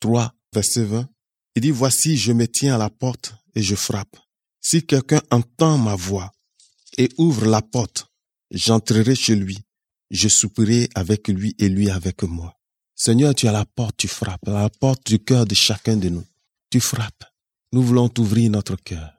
3, 0.00 0.34
verset 0.52 0.84
20, 0.84 1.08
il 1.54 1.62
dit, 1.62 1.70
voici, 1.70 2.16
je 2.16 2.32
me 2.32 2.46
tiens 2.46 2.74
à 2.74 2.78
la 2.78 2.90
porte 2.90 3.34
et 3.54 3.62
je 3.62 3.74
frappe. 3.74 4.16
Si 4.60 4.84
quelqu'un 4.84 5.20
entend 5.30 5.78
ma 5.78 5.94
voix 5.94 6.32
et 6.98 7.08
ouvre 7.16 7.46
la 7.46 7.62
porte, 7.62 8.10
j'entrerai 8.50 9.14
chez 9.14 9.34
lui, 9.34 9.58
je 10.10 10.28
soupirai 10.28 10.90
avec 10.94 11.28
lui 11.28 11.54
et 11.58 11.70
lui 11.70 11.88
avec 11.88 12.22
moi. 12.24 12.54
Seigneur, 12.94 13.34
tu 13.34 13.48
à 13.48 13.52
la 13.52 13.64
porte, 13.64 13.96
tu 13.96 14.08
frappes, 14.08 14.46
la 14.46 14.68
porte 14.68 15.06
du 15.06 15.18
cœur 15.18 15.46
de 15.46 15.54
chacun 15.54 15.96
de 15.96 16.10
nous. 16.10 16.26
Tu 16.68 16.80
frappes. 16.80 17.24
Nous 17.72 17.82
voulons 17.82 18.08
t'ouvrir 18.08 18.50
notre 18.50 18.76
cœur. 18.76 19.14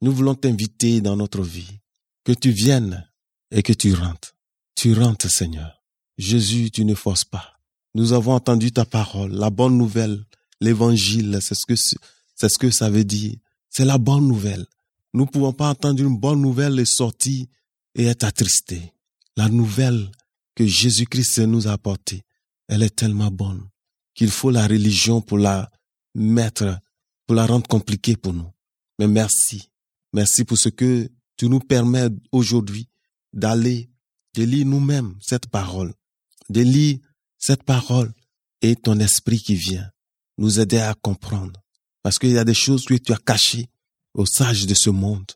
Nous 0.00 0.12
voulons 0.12 0.34
t'inviter 0.34 1.00
dans 1.00 1.16
notre 1.16 1.42
vie. 1.42 1.80
Que 2.24 2.32
tu 2.32 2.50
viennes 2.50 3.06
et 3.50 3.62
que 3.62 3.72
tu 3.72 3.92
rentres. 3.92 4.36
Tu 4.74 4.94
rentres, 4.94 5.30
Seigneur. 5.30 5.82
Jésus, 6.16 6.70
tu 6.70 6.84
ne 6.84 6.94
forces 6.94 7.24
pas. 7.24 7.58
Nous 7.94 8.12
avons 8.12 8.32
entendu 8.32 8.70
ta 8.70 8.84
parole, 8.84 9.32
la 9.32 9.50
bonne 9.50 9.76
nouvelle 9.76 10.24
L'évangile, 10.60 11.38
c'est 11.40 11.54
ce 11.54 11.66
que, 11.66 11.76
c'est 11.76 12.48
ce 12.48 12.58
que 12.58 12.70
ça 12.70 12.90
veut 12.90 13.04
dire. 13.04 13.36
C'est 13.70 13.84
la 13.84 13.98
bonne 13.98 14.26
nouvelle. 14.26 14.66
Nous 15.14 15.24
ne 15.24 15.30
pouvons 15.30 15.52
pas 15.52 15.70
entendre 15.70 16.02
une 16.02 16.18
bonne 16.18 16.40
nouvelle 16.40 16.78
et 16.78 16.84
sortir 16.84 17.46
et 17.94 18.04
être 18.04 18.24
attristés. 18.24 18.92
La 19.36 19.48
nouvelle 19.48 20.10
que 20.54 20.66
Jésus-Christ 20.66 21.40
nous 21.40 21.68
a 21.68 21.72
apportée, 21.72 22.22
elle 22.68 22.82
est 22.82 22.94
tellement 22.94 23.30
bonne 23.30 23.68
qu'il 24.14 24.30
faut 24.30 24.50
la 24.50 24.66
religion 24.66 25.20
pour 25.20 25.38
la 25.38 25.70
mettre, 26.16 26.80
pour 27.26 27.36
la 27.36 27.46
rendre 27.46 27.68
compliquée 27.68 28.16
pour 28.16 28.32
nous. 28.32 28.50
Mais 28.98 29.06
merci. 29.06 29.70
Merci 30.12 30.44
pour 30.44 30.58
ce 30.58 30.68
que 30.68 31.08
tu 31.36 31.48
nous 31.48 31.60
permets 31.60 32.08
aujourd'hui 32.32 32.88
d'aller, 33.32 33.88
de 34.34 34.42
lire 34.42 34.66
nous-mêmes 34.66 35.14
cette 35.20 35.46
parole, 35.46 35.94
de 36.48 36.62
lire 36.62 36.98
cette 37.38 37.62
parole 37.62 38.12
et 38.60 38.74
ton 38.74 38.98
esprit 38.98 39.38
qui 39.38 39.54
vient 39.54 39.88
nous 40.36 40.58
aider 40.58 40.78
à 40.78 40.94
comprendre. 40.94 41.62
Parce 42.02 42.18
qu'il 42.18 42.30
y 42.30 42.38
a 42.38 42.44
des 42.44 42.54
choses 42.54 42.84
que 42.84 42.94
tu 42.94 43.12
as 43.12 43.18
cachées 43.18 43.68
aux 44.18 44.26
sages 44.26 44.66
de 44.66 44.74
ce 44.74 44.90
monde, 44.90 45.30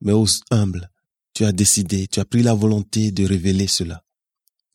mais 0.00 0.12
aux 0.12 0.28
humbles. 0.52 0.88
Tu 1.34 1.44
as 1.44 1.50
décidé, 1.50 2.06
tu 2.06 2.20
as 2.20 2.24
pris 2.24 2.42
la 2.42 2.54
volonté 2.54 3.10
de 3.10 3.26
révéler 3.26 3.66
cela. 3.66 4.04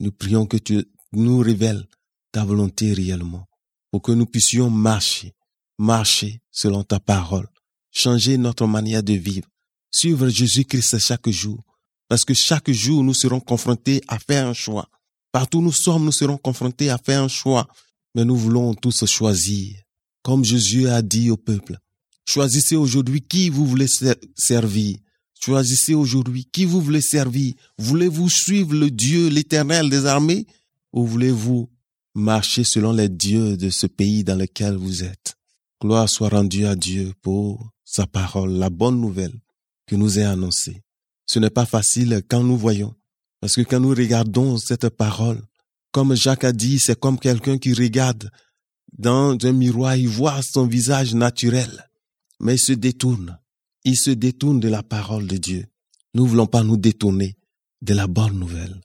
Nous 0.01 0.11
prions 0.11 0.45
que 0.45 0.57
tu 0.57 0.85
nous 1.13 1.39
révèles 1.39 1.87
ta 2.33 2.43
volonté 2.43 2.93
réellement, 2.93 3.47
pour 3.89 4.01
que 4.01 4.11
nous 4.11 4.25
puissions 4.25 4.69
marcher, 4.69 5.33
marcher 5.77 6.41
selon 6.51 6.83
ta 6.83 6.99
parole, 6.99 7.47
changer 7.89 8.37
notre 8.37 8.67
manière 8.67 9.01
de 9.01 9.13
vivre, 9.13 9.47
suivre 9.91 10.27
Jésus-Christ 10.27 10.99
chaque 10.99 11.29
jour, 11.29 11.63
parce 12.09 12.25
que 12.25 12.33
chaque 12.33 12.69
jour 12.69 13.01
nous 13.01 13.13
serons 13.13 13.39
confrontés 13.39 14.01
à 14.09 14.19
faire 14.19 14.45
un 14.45 14.53
choix. 14.53 14.89
Partout 15.31 15.59
où 15.59 15.61
nous 15.61 15.71
sommes, 15.71 16.03
nous 16.03 16.11
serons 16.11 16.37
confrontés 16.37 16.89
à 16.89 16.97
faire 16.97 17.23
un 17.23 17.29
choix. 17.29 17.67
Mais 18.13 18.25
nous 18.25 18.35
voulons 18.35 18.75
tous 18.75 19.05
choisir. 19.05 19.75
Comme 20.21 20.43
Jésus 20.43 20.87
a 20.87 21.01
dit 21.01 21.31
au 21.31 21.37
peuple, 21.37 21.79
choisissez 22.25 22.75
aujourd'hui 22.75 23.21
qui 23.21 23.49
vous 23.49 23.65
voulez 23.65 23.87
servir. 24.35 24.97
Choisissez 25.39 25.93
aujourd'hui 25.93 26.45
qui 26.45 26.65
vous 26.65 26.81
voulez 26.81 27.01
servir. 27.01 27.53
Voulez-vous 27.77 28.29
suivre 28.29 28.73
le 28.73 28.89
Dieu, 28.89 29.27
l'éternel 29.27 29.89
des 29.89 30.05
armées, 30.05 30.47
ou 30.93 31.05
voulez-vous 31.05 31.69
marcher 32.15 32.63
selon 32.63 32.93
les 32.93 33.09
dieux 33.09 33.57
de 33.57 33.69
ce 33.69 33.87
pays 33.87 34.23
dans 34.23 34.37
lequel 34.37 34.75
vous 34.75 35.03
êtes? 35.03 35.35
Gloire 35.81 36.07
soit 36.07 36.29
rendue 36.29 36.65
à 36.65 36.75
Dieu 36.75 37.11
pour 37.21 37.69
sa 37.83 38.07
parole, 38.07 38.53
la 38.53 38.69
bonne 38.69 39.01
nouvelle 39.01 39.33
que 39.85 39.95
nous 39.95 40.17
a 40.17 40.29
annoncée. 40.29 40.81
Ce 41.25 41.39
n'est 41.39 41.49
pas 41.49 41.65
facile 41.65 42.21
quand 42.29 42.43
nous 42.43 42.57
voyons, 42.57 42.95
parce 43.41 43.55
que 43.55 43.61
quand 43.61 43.79
nous 43.79 43.89
regardons 43.89 44.57
cette 44.57 44.89
parole, 44.89 45.41
comme 45.91 46.15
Jacques 46.15 46.45
a 46.45 46.53
dit, 46.53 46.79
c'est 46.79 46.99
comme 46.99 47.19
quelqu'un 47.19 47.57
qui 47.57 47.73
regarde 47.73 48.29
dans 48.97 49.37
un 49.43 49.51
miroir, 49.51 49.95
il 49.95 50.07
voit 50.07 50.41
son 50.41 50.67
visage 50.67 51.13
naturel, 51.13 51.89
mais 52.39 52.55
il 52.55 52.59
se 52.59 52.73
détourne. 52.73 53.39
Il 53.83 53.97
se 53.97 54.11
détourne 54.11 54.59
de 54.59 54.69
la 54.69 54.83
parole 54.83 55.27
de 55.27 55.37
Dieu. 55.37 55.65
Nous 56.13 56.23
ne 56.23 56.29
voulons 56.29 56.47
pas 56.47 56.63
nous 56.63 56.77
détourner 56.77 57.35
de 57.81 57.93
la 57.93 58.07
bonne 58.07 58.37
nouvelle. 58.37 58.79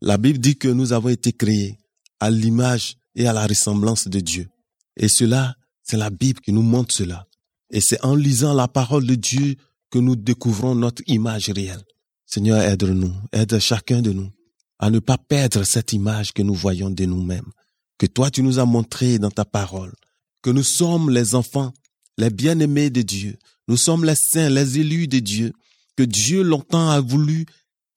La 0.00 0.18
Bible 0.18 0.38
dit 0.38 0.56
que 0.56 0.68
nous 0.68 0.92
avons 0.92 1.08
été 1.08 1.32
créés 1.32 1.78
à 2.20 2.30
l'image 2.30 2.96
et 3.14 3.26
à 3.26 3.32
la 3.32 3.46
ressemblance 3.46 4.08
de 4.08 4.20
Dieu. 4.20 4.48
Et 4.96 5.08
cela, 5.08 5.56
c'est 5.82 5.96
la 5.96 6.10
Bible 6.10 6.40
qui 6.40 6.52
nous 6.52 6.62
montre 6.62 6.94
cela. 6.94 7.26
Et 7.70 7.80
c'est 7.80 8.04
en 8.04 8.14
lisant 8.14 8.54
la 8.54 8.68
parole 8.68 9.06
de 9.06 9.14
Dieu 9.14 9.56
que 9.90 9.98
nous 9.98 10.16
découvrons 10.16 10.74
notre 10.74 11.02
image 11.06 11.48
réelle. 11.50 11.84
Seigneur, 12.26 12.60
aide-nous, 12.60 13.14
aide 13.32 13.58
chacun 13.58 14.02
de 14.02 14.12
nous 14.12 14.30
à 14.78 14.90
ne 14.90 14.98
pas 14.98 15.18
perdre 15.18 15.64
cette 15.64 15.92
image 15.92 16.32
que 16.32 16.42
nous 16.42 16.54
voyons 16.54 16.90
de 16.90 17.04
nous-mêmes, 17.04 17.50
que 17.98 18.06
toi 18.06 18.30
tu 18.30 18.42
nous 18.42 18.58
as 18.58 18.66
montré 18.66 19.18
dans 19.18 19.30
ta 19.30 19.44
parole, 19.44 19.94
que 20.42 20.50
nous 20.50 20.62
sommes 20.62 21.10
les 21.10 21.34
enfants, 21.34 21.72
les 22.18 22.30
bien-aimés 22.30 22.90
de 22.90 23.02
Dieu, 23.02 23.38
nous 23.68 23.76
sommes 23.76 24.04
les 24.04 24.16
saints, 24.16 24.50
les 24.50 24.78
élus 24.78 25.08
de 25.08 25.18
Dieu, 25.18 25.52
que 25.96 26.02
Dieu 26.02 26.42
longtemps 26.42 26.90
a 26.90 27.00
voulu 27.00 27.46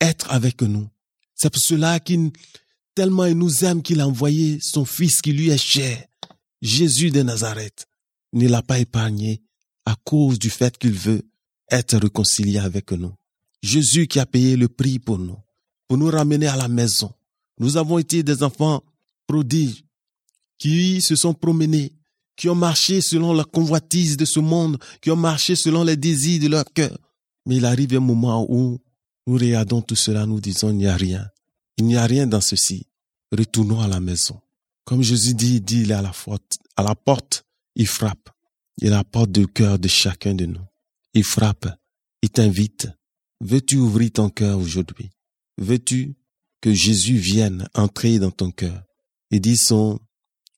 être 0.01 0.31
avec 0.31 0.61
nous. 0.61 0.87
C'est 1.35 1.49
pour 1.49 1.61
cela 1.61 1.99
qu'il 1.99 2.31
tellement 2.95 3.25
il 3.25 3.37
nous 3.37 3.63
aime 3.63 3.81
qu'il 3.81 4.01
a 4.01 4.07
envoyé 4.07 4.59
son 4.61 4.85
fils 4.85 5.21
qui 5.21 5.31
lui 5.31 5.49
est 5.49 5.57
cher, 5.57 6.05
Jésus 6.61 7.11
de 7.11 7.21
Nazareth. 7.21 7.87
Il 8.33 8.39
ne 8.39 8.49
l'a 8.49 8.61
pas 8.61 8.79
épargné 8.79 9.41
à 9.85 9.95
cause 10.03 10.37
du 10.37 10.49
fait 10.49 10.77
qu'il 10.77 10.91
veut 10.91 11.21
être 11.71 11.97
réconcilié 11.97 12.59
avec 12.59 12.91
nous. 12.91 13.13
Jésus 13.61 14.07
qui 14.07 14.19
a 14.19 14.25
payé 14.25 14.55
le 14.55 14.67
prix 14.67 14.99
pour 14.99 15.17
nous, 15.17 15.37
pour 15.87 15.97
nous 15.97 16.09
ramener 16.09 16.47
à 16.47 16.55
la 16.55 16.67
maison. 16.67 17.11
Nous 17.59 17.77
avons 17.77 17.97
été 17.97 18.23
des 18.23 18.43
enfants 18.43 18.83
prodiges 19.27 19.83
qui 20.57 21.01
se 21.01 21.15
sont 21.15 21.33
promenés, 21.33 21.93
qui 22.39 22.47
ont 22.47 22.55
marché 22.55 23.01
selon 23.01 23.33
la 23.33 23.43
convoitise 23.43 24.15
de 24.15 24.23
ce 24.23 24.39
monde, 24.39 24.77
qui 25.01 25.11
ont 25.11 25.17
marché 25.17 25.57
selon 25.57 25.83
les 25.83 25.97
désirs 25.97 26.39
de 26.41 26.47
leur 26.47 26.63
cœur. 26.73 26.97
Mais 27.45 27.57
il 27.57 27.65
arrive 27.65 27.93
un 27.95 27.99
moment 27.99 28.45
où 28.49 28.79
nous 29.27 29.33
regardons 29.33 29.81
tout 29.81 29.97
cela, 29.97 30.25
nous 30.25 30.39
disons, 30.39 30.69
il 30.69 30.77
n'y 30.77 30.87
a 30.87 30.95
rien. 30.95 31.27
Il 31.77 31.85
n'y 31.85 31.97
a 31.97 32.05
rien 32.05 32.27
dans 32.27 32.39
ceci. 32.39 32.87
Retournons 33.37 33.81
à 33.81 33.89
la 33.89 33.99
maison. 33.99 34.39
Comme 34.85 35.03
Jésus 35.03 35.33
dit, 35.33 35.59
dit, 35.59 35.81
il 35.81 35.91
est 35.91 35.95
à 35.95 36.01
la, 36.01 36.13
à 36.77 36.83
la 36.83 36.95
porte, 36.95 37.43
il 37.75 37.87
frappe. 37.87 38.29
Il 38.77 38.87
est 38.87 38.91
à 38.93 38.97
la 38.97 39.03
porte 39.03 39.33
du 39.33 39.45
cœur 39.45 39.77
de 39.77 39.89
chacun 39.89 40.33
de 40.33 40.45
nous. 40.45 40.65
Il 41.13 41.25
frappe, 41.25 41.67
il 42.21 42.29
t'invite. 42.29 42.87
Veux-tu 43.41 43.75
ouvrir 43.75 44.11
ton 44.11 44.29
cœur 44.29 44.57
aujourd'hui? 44.59 45.09
Veux-tu 45.57 46.15
que 46.61 46.73
Jésus 46.73 47.17
vienne 47.17 47.67
entrer 47.73 48.17
dans 48.17 48.31
ton 48.31 48.49
cœur? 48.51 48.81
Il 49.29 49.41
dit 49.41 49.57
son, 49.57 49.99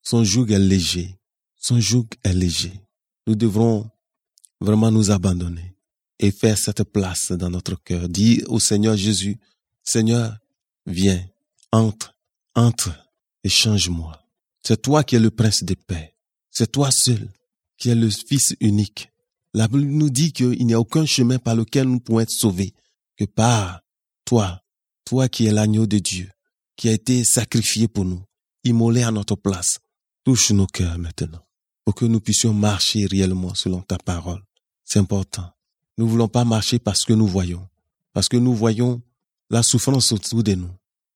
son 0.04 0.24
joug 0.24 0.52
est 0.52 0.60
léger. 0.60 1.18
Son 1.62 1.80
joug 1.80 2.08
est 2.24 2.34
léger. 2.34 2.74
Nous 3.28 3.36
devrons 3.36 3.90
vraiment 4.60 4.92
nous 4.92 5.12
abandonner 5.12 5.76
et 6.20 6.32
faire 6.32 6.58
cette 6.58 6.84
place 6.84 7.32
dans 7.32 7.52
notre 7.52 7.76
cœur. 7.76 8.10
Dis 8.10 8.44
au 8.48 8.60
Seigneur 8.60 8.98
Jésus, 8.98 9.40
Seigneur, 9.84 10.36
viens, 10.88 11.24
entre, 11.72 12.18
entre 12.56 12.92
et 13.44 13.50
change-moi. 13.50 14.22
C'est 14.64 14.82
toi 14.82 15.04
qui 15.04 15.16
es 15.16 15.20
le 15.20 15.30
prince 15.30 15.64
de 15.64 15.76
paix. 15.76 16.16
C'est 16.50 16.72
toi 16.72 16.90
seul 16.92 17.30
qui 17.78 17.90
es 17.90 17.96
le 17.96 18.10
fils 18.10 18.56
unique. 18.60 19.12
La 19.54 19.68
Bible 19.68 19.86
nous 19.86 20.10
dit 20.10 20.34
qu'il 20.34 20.66
n'y 20.66 20.74
a 20.74 20.80
aucun 20.80 21.06
chemin 21.06 21.38
par 21.38 21.56
lequel 21.56 21.88
nous 21.88 22.00
pouvons 22.00 22.22
être 22.22 22.32
sauvés 22.32 22.74
que 23.18 23.26
par 23.26 23.82
toi, 24.26 24.64
toi 25.06 25.30
qui 25.30 25.46
es 25.46 25.52
l'agneau 25.52 25.86
de 25.86 26.00
Dieu, 26.00 26.30
qui 26.76 26.90
a 26.90 26.94
été 26.94 27.24
sacrifié 27.24 27.88
pour 27.88 28.06
nous, 28.06 28.24
immolé 28.64 29.04
à 29.04 29.12
notre 29.12 29.36
place. 29.36 29.80
Touche 30.24 30.52
nos 30.52 30.68
cœurs 30.68 30.98
maintenant, 30.98 31.44
pour 31.92 31.96
que 31.96 32.06
nous 32.06 32.22
puissions 32.22 32.54
marcher 32.54 33.06
réellement 33.06 33.54
selon 33.54 33.82
ta 33.82 33.98
parole. 33.98 34.42
C'est 34.86 35.00
important. 35.00 35.52
Nous 35.98 36.08
voulons 36.08 36.30
pas 36.30 36.46
marcher 36.46 36.80
parce 36.80 37.04
que 37.04 37.12
nous 37.12 37.28
voyons, 37.28 37.68
parce 38.14 38.30
que 38.30 38.38
nous 38.38 38.56
voyons 38.56 39.02
la 39.50 39.62
souffrance 39.62 40.14
autour 40.14 40.42
de 40.42 40.56
nous. 40.56 40.70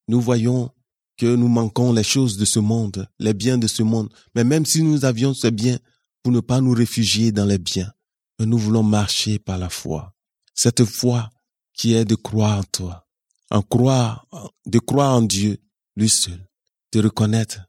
Nous 0.10 0.20
voyons 0.20 0.70
que 1.16 1.34
nous 1.34 1.48
manquons 1.48 1.94
les 1.94 2.04
choses 2.04 2.36
de 2.36 2.44
ce 2.44 2.60
monde, 2.60 3.08
les 3.20 3.34
biens 3.34 3.58
de 3.58 3.68
ce 3.68 3.84
monde. 3.84 4.10
Mais 4.36 4.44
même 4.44 4.66
si 4.66 4.84
nous 4.84 5.06
avions 5.06 5.34
ces 5.34 5.50
biens, 5.50 5.80
pour 6.22 6.34
ne 6.34 6.42
pas 6.42 6.60
nous 6.60 6.74
réfugier 6.74 7.32
dans 7.32 7.46
les 7.46 7.58
biens, 7.58 7.94
nous 8.40 8.58
voulons 8.58 8.84
marcher 8.84 9.40
par 9.40 9.58
la 9.58 9.70
foi. 9.70 10.14
Cette 10.54 10.84
foi 10.84 11.30
qui 11.74 11.94
est 11.94 12.04
de 12.04 12.16
croire 12.16 12.60
en 12.60 12.64
toi, 12.64 13.08
en 13.50 13.62
croire, 13.62 14.28
de 14.66 14.80
croire 14.80 15.16
en 15.16 15.22
Dieu, 15.22 15.58
lui 15.96 16.10
seul, 16.10 16.50
de 16.92 17.00
reconnaître 17.00 17.62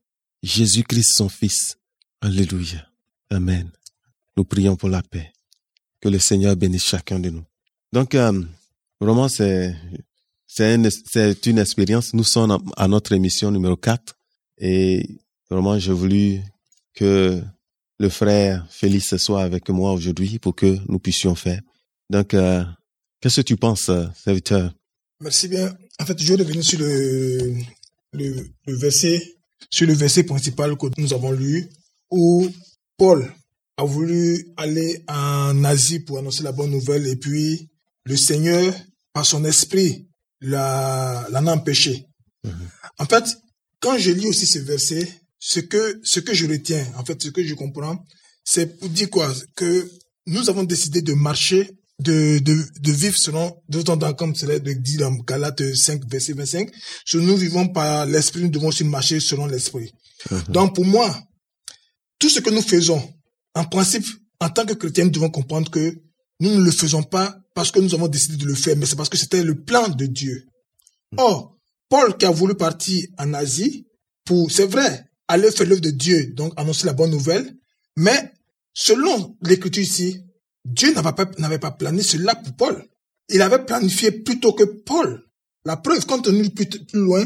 Jésus-Christ 0.42 1.12
son 1.14 1.28
Fils. 1.28 1.76
Alléluia. 2.20 2.84
Amen. 3.30 3.70
Nous 4.36 4.44
prions 4.44 4.76
pour 4.76 4.88
la 4.88 5.02
paix. 5.02 5.32
Que 6.00 6.08
le 6.08 6.18
Seigneur 6.18 6.56
bénisse 6.56 6.84
chacun 6.84 7.18
de 7.18 7.30
nous. 7.30 7.44
Donc, 7.92 8.14
euh, 8.14 8.42
vraiment, 9.00 9.28
c'est, 9.28 9.74
une, 10.58 11.58
expérience. 11.58 12.14
Nous 12.14 12.24
sommes 12.24 12.58
à 12.76 12.88
notre 12.88 13.12
émission 13.12 13.50
numéro 13.50 13.76
4 13.76 14.16
et 14.58 15.08
vraiment, 15.50 15.78
j'ai 15.78 15.92
voulu 15.92 16.40
que 16.94 17.42
le 17.98 18.08
frère 18.08 18.66
Félix 18.70 19.16
soit 19.16 19.42
avec 19.42 19.68
moi 19.70 19.92
aujourd'hui 19.92 20.38
pour 20.38 20.54
que 20.54 20.78
nous 20.88 20.98
puissions 20.98 21.34
faire. 21.34 21.60
Donc, 22.10 22.34
euh, 22.34 22.62
qu'est-ce 23.20 23.40
que 23.40 23.46
tu 23.46 23.56
penses, 23.56 23.88
euh, 23.88 24.06
serviteur? 24.22 24.72
Merci 25.20 25.48
bien. 25.48 25.74
En 25.98 26.04
fait, 26.04 26.20
je 26.22 26.32
revenir 26.34 26.62
sur 26.62 26.78
le, 26.78 27.54
verset, 28.66 30.24
principal 30.24 30.76
que 30.76 30.86
nous 30.98 31.14
avons 31.14 31.32
lu, 31.32 31.70
Paul 32.96 33.32
a 33.76 33.84
voulu 33.84 34.52
aller 34.56 35.04
en 35.08 35.64
Asie 35.64 36.00
pour 36.00 36.18
annoncer 36.18 36.42
la 36.42 36.52
bonne 36.52 36.70
nouvelle, 36.70 37.06
et 37.06 37.16
puis 37.16 37.68
le 38.04 38.16
Seigneur, 38.16 38.74
par 39.12 39.26
son 39.26 39.44
esprit, 39.44 40.08
l'a, 40.40 41.26
l'en 41.30 41.46
a 41.46 41.52
empêché. 41.54 42.06
Mm-hmm. 42.44 42.50
En 42.98 43.06
fait, 43.06 43.24
quand 43.80 43.98
je 43.98 44.10
lis 44.10 44.26
aussi 44.26 44.46
ce 44.46 44.58
verset, 44.60 45.08
ce 45.38 45.60
que, 45.60 46.00
ce 46.02 46.20
que 46.20 46.34
je 46.34 46.46
retiens, 46.46 46.86
en 46.96 47.04
fait, 47.04 47.22
ce 47.22 47.28
que 47.28 47.44
je 47.44 47.54
comprends, 47.54 48.02
c'est 48.44 48.78
pour 48.78 48.88
dire 48.88 49.10
quoi? 49.10 49.32
Que 49.54 49.90
nous 50.26 50.48
avons 50.48 50.64
décidé 50.64 51.02
de 51.02 51.12
marcher, 51.12 51.70
de, 51.98 52.38
de, 52.38 52.64
de 52.80 52.92
vivre 52.92 53.16
selon, 53.16 53.56
de 53.68 53.82
temps 53.82 54.00
en 54.02 54.14
comme 54.14 54.34
cela 54.34 54.58
dit 54.58 54.96
dans 54.96 55.12
Galates 55.12 55.74
5, 55.74 56.08
verset 56.10 56.32
25. 56.32 56.70
Si 57.04 57.16
nous 57.16 57.36
vivons 57.36 57.68
par 57.68 58.06
l'esprit, 58.06 58.42
nous 58.42 58.48
devons 58.48 58.68
aussi 58.68 58.84
marcher 58.84 59.20
selon 59.20 59.46
l'esprit. 59.46 59.92
Uh-huh. 60.30 60.50
Donc, 60.50 60.74
pour 60.74 60.84
moi, 60.84 61.16
tout 62.18 62.28
ce 62.28 62.40
que 62.40 62.50
nous 62.50 62.62
faisons, 62.62 63.02
en 63.54 63.64
principe, 63.64 64.06
en 64.40 64.48
tant 64.50 64.64
que 64.64 64.74
chrétiens, 64.74 65.04
nous 65.04 65.10
devons 65.10 65.30
comprendre 65.30 65.70
que 65.70 65.98
nous 66.40 66.50
ne 66.54 66.62
le 66.62 66.70
faisons 66.70 67.02
pas 67.02 67.38
parce 67.54 67.70
que 67.70 67.80
nous 67.80 67.94
avons 67.94 68.08
décidé 68.08 68.36
de 68.36 68.46
le 68.46 68.54
faire, 68.54 68.76
mais 68.76 68.86
c'est 68.86 68.96
parce 68.96 69.08
que 69.08 69.16
c'était 69.16 69.42
le 69.42 69.62
plan 69.62 69.88
de 69.88 70.06
Dieu. 70.06 70.46
Or, 71.16 71.56
Paul 71.88 72.16
qui 72.16 72.26
a 72.26 72.30
voulu 72.30 72.54
partir 72.54 73.06
en 73.18 73.32
Asie, 73.32 73.86
pour, 74.24 74.50
c'est 74.50 74.66
vrai, 74.66 75.06
aller 75.28 75.50
faire 75.50 75.66
l'œuvre 75.66 75.80
de 75.80 75.90
Dieu, 75.90 76.32
donc 76.34 76.52
annoncer 76.56 76.86
la 76.86 76.92
bonne 76.92 77.10
nouvelle. 77.10 77.56
Mais 77.96 78.32
selon 78.74 79.36
l'écriture 79.42 79.82
ici, 79.82 80.20
Dieu 80.64 80.92
n'avait 80.94 81.58
pas, 81.58 81.70
plané 81.70 82.02
cela 82.02 82.34
pour 82.34 82.54
Paul. 82.56 82.84
Il 83.28 83.40
avait 83.40 83.64
planifié 83.64 84.10
plutôt 84.10 84.52
que 84.52 84.64
Paul. 84.64 85.24
La 85.64 85.76
preuve, 85.76 86.04
quand 86.06 86.26
on 86.28 86.34
est 86.34 86.54
plus, 86.54 86.66
plus 86.66 87.00
loin, 87.00 87.24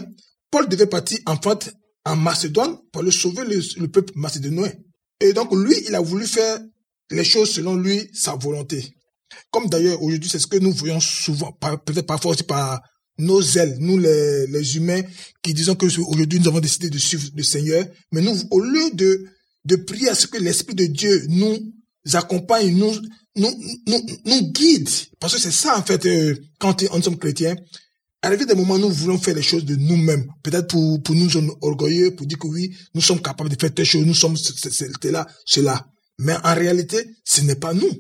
Paul 0.51 0.69
devait 0.69 0.87
partir 0.87 1.19
en 1.27 1.37
fait 1.37 1.75
en 2.05 2.17
Macédoine 2.17 2.77
pour 2.93 3.03
aller 3.03 3.11
sauver 3.11 3.45
le, 3.45 3.89
peuple 3.89 4.13
macédonien. 4.17 4.71
Et 5.21 5.33
donc 5.33 5.53
lui, 5.55 5.75
il 5.87 5.95
a 5.95 6.01
voulu 6.01 6.27
faire 6.27 6.59
les 7.11 7.25
choses 7.25 7.53
selon 7.53 7.77
lui, 7.77 8.09
sa 8.13 8.37
volonté. 8.37 8.95
Comme 9.51 9.69
d'ailleurs 9.69 10.03
aujourd'hui, 10.03 10.31
c'est 10.31 10.39
ce 10.39 10.47
que 10.47 10.57
nous 10.57 10.73
voyons 10.73 11.01
souvent, 11.01 11.53
peut-être 11.85 12.07
parfois 12.07 12.33
aussi 12.33 12.43
par 12.43 12.81
nos 13.19 13.43
ailes, 13.43 13.77
nous 13.81 13.99
les, 13.99 14.77
humains, 14.77 15.03
qui 15.43 15.53
disons 15.53 15.75
que 15.75 15.87
aujourd'hui 16.01 16.41
nous 16.41 16.49
avons 16.49 16.61
décidé 16.61 16.89
de 16.89 16.99
suivre 16.99 17.29
le 17.35 17.43
Seigneur, 17.43 17.85
mais 18.13 18.23
nous, 18.23 18.37
au 18.51 18.61
lieu 18.61 18.91
de, 18.95 19.25
de 19.67 19.77
prier 19.77 20.09
à 20.09 20.15
ce 20.15 20.27
que 20.27 20.39
l'Esprit 20.39 20.75
de 20.75 20.87
Dieu 20.87 21.27
nous 21.29 21.59
accompagne, 22.15 22.75
nous, 22.75 22.93
nous, 23.37 23.51
nous, 23.87 24.07
nous 24.25 24.53
guide, 24.53 24.89
parce 25.19 25.35
que 25.35 25.41
c'est 25.41 25.51
ça 25.51 25.79
en 25.79 25.83
fait, 25.83 26.07
euh, 26.07 26.35
quand 26.59 26.83
on 26.93 27.03
sommes 27.03 27.19
chrétiens, 27.19 27.57
arrivé 28.23 28.47
des 28.47 28.55
moments 28.55 28.75
où 28.75 28.79
nous 28.79 28.91
voulons 28.91 29.19
faire 29.19 29.35
les 29.35 29.43
choses 29.43 29.65
de 29.65 29.77
nous-mêmes. 29.77 30.27
Peut-être 30.43 30.69
pour, 30.69 31.03
pour 31.03 31.15
nous 31.15 31.31
orgueilleux, 31.63 32.15
pour 32.15 32.27
dire 32.27 32.39
que 32.39 32.47
oui, 32.47 32.75
nous 32.95 33.01
sommes 33.01 33.21
capables 33.21 33.51
de 33.51 33.59
faire 33.59 33.73
telle 33.73 33.87
chose, 33.87 34.05
nous 34.05 34.15
sommes 34.15 34.37
là, 35.05 35.27
cela. 35.47 35.87
Mais 36.19 36.35
en 36.45 36.55
réalité, 36.55 37.05
ce 37.25 37.41
n'est 37.41 37.57
pas 37.57 37.73
nous. 37.73 37.91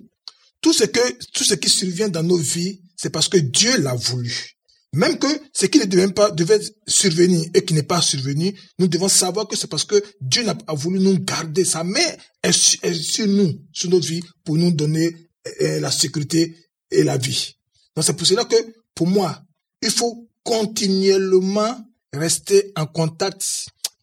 Tout 0.61 0.73
ce 0.73 0.85
que, 0.85 1.01
tout 1.33 1.45
ce 1.45 1.55
qui 1.55 1.71
survient 1.71 2.09
dans 2.09 2.23
nos 2.23 2.37
vies, 2.37 2.81
c'est 2.97 3.11
parce 3.11 3.29
que 3.29 3.39
Dieu 3.39 3.79
l'a 3.79 3.95
voulu. 3.95 4.57
Même 4.93 5.19
que 5.19 5.29
ce 5.53 5.67
qui 5.67 5.79
ne 5.79 5.85
devait 5.85 6.13
pas, 6.13 6.31
devait 6.31 6.61
survenir 6.87 7.49
et 7.55 7.65
qui 7.65 7.75
n'est 7.75 7.85
pas 7.85 8.03
survenu, 8.03 8.55
nous 8.79 8.89
devons 8.89 9.09
savoir 9.09 9.47
que 9.47 9.57
c'est 9.57 9.69
parce 9.69 9.85
que 9.85 10.03
Dieu 10.21 10.45
a 10.49 10.75
voulu 10.75 10.99
nous 10.99 11.19
garder. 11.21 11.65
Sa 11.65 11.85
main 11.85 12.01
est, 12.43 12.53
sur 12.93 13.27
nous, 13.27 13.55
sur 13.73 13.89
notre 13.89 14.07
vie, 14.07 14.23
pour 14.45 14.57
nous 14.57 14.73
donner 14.73 15.15
euh, 15.63 15.81
la 15.81 15.93
sécurité 15.93 16.57
et 16.91 17.05
la 17.05 17.17
vie. 17.17 17.55
Donc 17.95 18.05
c'est 18.05 18.15
pour 18.15 18.27
cela 18.27 18.45
que, 18.45 18.57
pour 18.95 19.07
moi, 19.07 19.41
il 19.83 19.91
faut 19.91 20.29
continuellement 20.43 21.77
rester 22.13 22.73
en 22.77 22.87
contact 22.87 23.45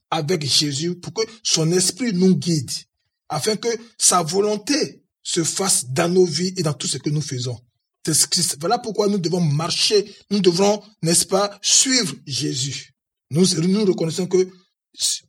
avec 0.09 0.45
Jésus 0.45 0.95
pour 0.95 1.13
que 1.13 1.21
son 1.43 1.71
esprit 1.71 2.13
nous 2.13 2.35
guide, 2.35 2.71
afin 3.29 3.55
que 3.55 3.69
sa 3.97 4.23
volonté 4.23 5.03
se 5.21 5.43
fasse 5.43 5.89
dans 5.89 6.11
nos 6.11 6.25
vies 6.25 6.53
et 6.55 6.63
dans 6.63 6.73
tout 6.73 6.87
ce 6.87 6.97
que 6.97 7.09
nous 7.09 7.21
faisons. 7.21 7.59
Voilà 8.61 8.77
pourquoi 8.79 9.09
nous 9.09 9.17
devons 9.17 9.41
marcher, 9.41 10.15
nous 10.31 10.39
devrons, 10.39 10.81
n'est-ce 11.01 11.25
pas, 11.25 11.59
suivre 11.61 12.15
Jésus. 12.25 12.93
Nous, 13.31 13.45
nous 13.67 13.85
reconnaissons 13.85 14.27
que 14.27 14.47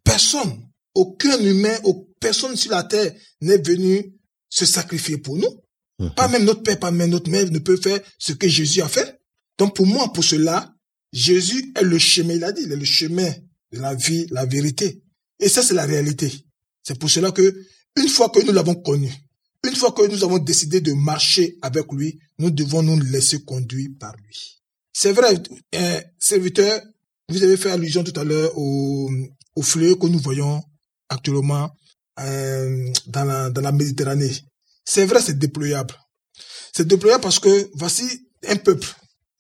personne, 0.05 0.63
aucun 0.95 1.41
humain, 1.41 1.77
personne 2.21 2.55
sur 2.55 2.71
la 2.71 2.85
terre 2.85 3.13
n'est 3.41 3.59
venu 3.59 4.15
se 4.49 4.65
sacrifier 4.65 5.19
pour 5.19 5.37
nous. 5.37 5.61
Mhm. 5.99 6.15
Pas 6.15 6.29
même 6.29 6.45
notre 6.45 6.63
père, 6.63 6.79
pas 6.79 6.93
même 6.93 7.11
notre 7.11 7.31
mère 7.31 7.51
ne 7.51 7.59
peut 7.59 7.77
faire 7.77 8.01
ce 8.19 8.33
que 8.33 8.49
Jésus 8.49 8.83
a 8.83 8.89
fait. 8.89 9.18
Donc 9.59 9.75
pour 9.75 9.87
moi, 9.87 10.13
pour 10.13 10.25
cela, 10.25 10.73
Jésus 11.13 11.73
est 11.77 11.83
le 11.83 11.99
chemin, 11.99 12.35
il 12.35 12.45
a 12.45 12.53
dit, 12.53 12.63
il 12.65 12.73
est 12.73 12.77
le 12.77 12.85
chemin 12.85 13.31
de 13.73 13.81
la 13.81 13.95
vie, 13.95 14.27
la 14.31 14.47
vérité. 14.47 15.03
Et 15.41 15.49
ça, 15.49 15.63
c'est 15.63 15.75
la 15.75 15.85
réalité. 15.85 16.33
C'est 16.83 16.99
pour 16.99 17.11
cela 17.11 17.33
que, 17.33 17.55
une 17.97 18.09
fois 18.09 18.29
que 18.29 18.41
nous 18.45 18.53
l'avons 18.53 18.75
connu, 18.75 19.13
une 19.67 19.75
fois 19.75 19.93
que 19.93 20.07
nous 20.07 20.23
avons 20.25 20.39
décidé 20.39 20.81
de 20.81 20.93
marcher 20.93 21.59
avec 21.63 21.93
lui, 21.93 22.19
nous 22.39 22.51
devons 22.51 22.83
nous 22.83 23.01
laisser 23.01 23.43
conduire 23.43 23.89
par 23.99 24.15
lui. 24.17 24.63
C'est 24.93 25.13
vrai, 25.13 25.35
un 25.75 26.01
serviteur, 26.19 26.81
vous 27.29 27.43
avez 27.43 27.57
fait 27.57 27.71
allusion 27.71 28.05
tout 28.05 28.19
à 28.19 28.25
l'heure 28.25 28.57
au, 28.57 29.11
au 29.57 29.63
fleuve 29.63 29.99
que 29.99 30.07
nous 30.07 30.19
voyons 30.19 30.63
actuellement 31.09 31.71
euh, 32.21 32.93
dans, 33.07 33.25
la, 33.25 33.51
dans 33.51 33.61
la 33.61 33.73
Méditerranée. 33.73 34.33
C'est 34.85 35.07
vrai, 35.07 35.21
c'est 35.21 35.39
déployable. 35.39 35.95
C'est 36.73 36.87
déployable 36.87 37.23
parce 37.23 37.39
que 37.39 37.71
voici 37.75 38.05
un 38.47 38.57
peuple, 38.57 38.89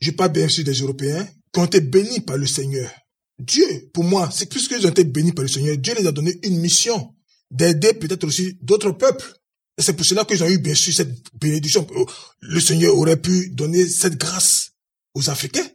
je 0.00 0.10
parle 0.10 0.32
bien 0.32 0.48
sûr 0.48 0.64
des 0.64 0.74
Européens, 0.74 1.26
qui 1.52 1.60
ont 1.60 1.64
été 1.64 1.80
bénis 1.80 2.20
par 2.20 2.36
le 2.36 2.46
Seigneur. 2.46 2.90
Dieu, 3.38 3.90
pour 3.92 4.04
moi, 4.04 4.28
c'est 4.32 4.48
plus 4.48 4.66
qu'ils 4.68 4.86
ont 4.86 4.90
été 4.90 5.04
bénis 5.04 5.32
par 5.32 5.42
le 5.42 5.48
Seigneur. 5.48 5.76
Dieu 5.76 5.94
les 5.98 6.06
a 6.06 6.12
donné 6.12 6.38
une 6.42 6.58
mission 6.58 7.14
d'aider 7.50 7.94
peut-être 7.94 8.24
aussi 8.24 8.58
d'autres 8.62 8.90
peuples. 8.92 9.32
Et 9.78 9.82
c'est 9.82 9.92
pour 9.92 10.04
cela 10.04 10.24
qu'ils 10.24 10.42
ont 10.42 10.48
eu 10.48 10.58
bien 10.58 10.74
sûr 10.74 10.92
cette 10.92 11.14
bénédiction. 11.40 11.86
Le 12.40 12.60
Seigneur 12.60 12.96
aurait 12.96 13.20
pu 13.20 13.50
donner 13.50 13.86
cette 13.88 14.16
grâce 14.16 14.72
aux 15.14 15.30
Africains 15.30 15.66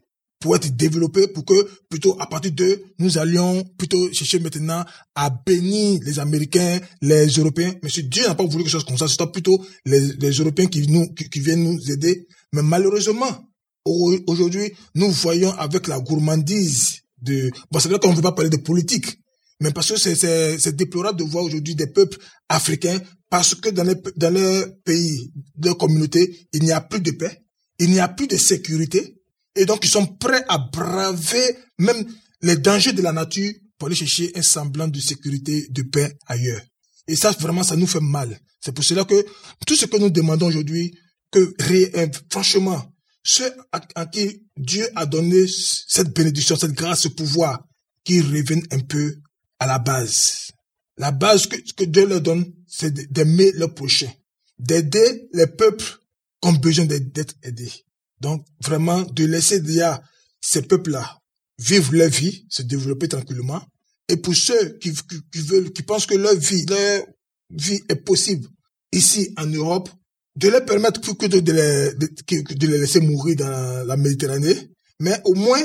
pour 0.44 0.58
être 0.58 0.76
développés, 0.76 1.30
pour 1.30 1.46
que 1.46 1.54
plutôt 1.90 2.20
à 2.20 2.28
partir 2.28 2.52
de 2.52 2.84
nous 3.00 3.18
allions 3.18 3.64
plutôt 3.78 4.12
chercher 4.12 4.40
maintenant 4.40 4.84
à 5.16 5.30
bénir 5.30 6.02
les 6.04 6.20
Américains, 6.20 6.80
les 7.02 7.28
Européens. 7.28 7.74
Mais 7.82 7.90
si 7.90 8.04
Dieu 8.04 8.24
n'a 8.28 8.36
pas 8.36 8.44
voulu 8.44 8.66
quelque 8.66 8.74
chose 8.74 8.84
comme 8.84 8.98
ça, 8.98 9.08
c'est 9.08 9.26
plutôt 9.32 9.66
les, 9.86 10.02
les 10.02 10.32
Européens 10.32 10.66
qui, 10.66 10.86
nous, 10.88 11.14
qui, 11.14 11.40
viennent 11.40 11.64
nous 11.64 11.90
aider. 11.90 12.28
Mais 12.52 12.62
malheureusement, 12.62 13.48
aujourd'hui, 13.86 14.74
nous 14.96 15.12
voyons 15.12 15.52
avec 15.54 15.88
la 15.88 16.00
gourmandise 16.00 17.02
de... 17.22 17.52
Bon, 17.72 17.80
c'est 17.80 17.90
vrai 17.90 18.00
qu'on 18.00 18.12
ne 18.12 18.16
veut 18.16 18.22
pas 18.22 18.32
parler 18.32 18.50
de 18.50 18.58
politique, 18.58 19.20
mais 19.60 19.72
parce 19.72 19.92
que 19.92 19.98
c'est 19.98 20.76
déplorable 20.76 21.20
de 21.20 21.24
voir 21.24 21.44
aujourd'hui 21.44 21.76
des 21.76 21.88
peuples 21.88 22.18
africains, 22.50 23.00
parce 23.30 23.56
que 23.56 23.70
dans 23.70 23.84
les, 23.84 23.96
dans 24.18 24.34
les 24.34 24.66
pays, 24.86 25.32
de 25.56 25.72
communauté, 25.72 26.48
il 26.54 26.64
n'y 26.64 26.72
a 26.72 26.82
plus 26.82 27.02
de 27.02 27.12
paix, 27.12 27.42
il 27.80 27.92
n'y 27.92 28.00
a 28.00 28.08
plus 28.08 28.28
de 28.28 28.38
sécurité, 28.38 29.18
et 29.56 29.66
donc, 29.66 29.86
ils 29.86 29.90
sont 29.90 30.06
prêts 30.06 30.44
à 30.48 30.58
braver 30.58 31.58
même 31.78 32.06
les 32.42 32.58
dangers 32.58 32.94
de 32.94 33.02
la 33.02 33.12
nature 33.12 33.54
pour 33.78 33.88
aller 33.88 33.96
chercher 33.96 34.32
un 34.36 34.42
semblant 34.42 34.88
de 34.88 35.00
sécurité, 35.00 35.68
de 35.70 35.84
paix 35.84 36.18
ailleurs. 36.28 36.62
Et 37.08 37.16
ça, 37.16 37.32
vraiment, 37.32 37.64
ça 37.64 37.76
nous 37.76 37.88
fait 37.88 38.00
mal. 38.00 38.40
C'est 38.62 38.72
pour 38.72 38.84
cela 38.84 39.04
que 39.04 39.26
tout 39.68 39.76
ce 39.76 39.86
que 39.86 39.98
nous 39.98 40.10
demandons 40.10 40.48
aujourd'hui, 40.48 40.98
que 41.32 41.54
euh, 41.98 42.08
franchement, 42.32 42.93
ceux 43.24 43.52
à, 43.72 44.06
qui 44.06 44.44
Dieu 44.58 44.88
a 44.96 45.06
donné 45.06 45.46
cette 45.48 46.14
bénédiction, 46.14 46.56
cette 46.56 46.74
grâce, 46.74 47.02
ce 47.02 47.08
pouvoir, 47.08 47.66
qui 48.04 48.22
reviennent 48.22 48.68
un 48.72 48.80
peu 48.80 49.16
à 49.60 49.66
la 49.66 49.80
base. 49.80 50.52
La 50.98 51.12
base 51.12 51.48
que, 51.48 51.56
que 51.76 51.86
Dieu 51.86 52.06
leur 52.06 52.22
donne, 52.22 52.46
c'est 52.68 52.94
d'aimer 53.12 53.52
le 53.54 53.74
prochain, 53.74 54.12
d'aider 54.60 55.30
les 55.34 55.48
peuples 55.48 56.00
qui 56.42 56.50
ont 56.50 56.54
besoin 56.54 56.86
d'être 56.86 57.36
aidés. 57.44 57.72
Donc, 58.20 58.46
vraiment, 58.62 59.02
de 59.02 59.26
laisser 59.26 59.60
déjà 59.62 60.02
ces 60.42 60.62
peuples-là 60.62 61.20
vivre 61.58 61.94
leur 61.94 62.10
vie, 62.10 62.46
se 62.50 62.62
développer 62.62 63.08
tranquillement. 63.08 63.62
Et 64.10 64.18
pour 64.18 64.36
ceux 64.36 64.78
qui, 64.80 64.92
veulent, 65.36 65.72
qui 65.72 65.84
pensent 65.84 66.06
que 66.06 66.16
leur 66.16 66.36
vie, 66.36 66.66
leur 66.66 67.06
vie 67.50 67.80
est 67.90 67.96
possible 67.96 68.48
ici 68.92 69.34
en 69.38 69.48
Europe, 69.48 69.90
de 70.36 70.50
leur 70.50 70.66
permettre 70.66 71.02
plus 71.02 71.16
que 71.16 71.28
de, 71.28 71.52
les, 71.52 71.94
de, 71.94 72.68
les 72.68 72.80
laisser 72.80 73.00
mourir 73.00 73.36
dans 73.38 73.88
la 73.88 73.98
Méditerranée, 73.98 74.56
mais 75.00 75.20
au 75.26 75.36
moins 75.36 75.62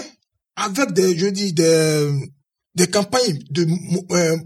avec 0.56 0.92
des, 0.92 1.16
je 1.16 1.26
dis, 1.26 1.52
des, 1.52 2.10
des 2.74 2.86
campagnes 2.88 3.38
de, 3.50 3.66
euh, 4.12 4.36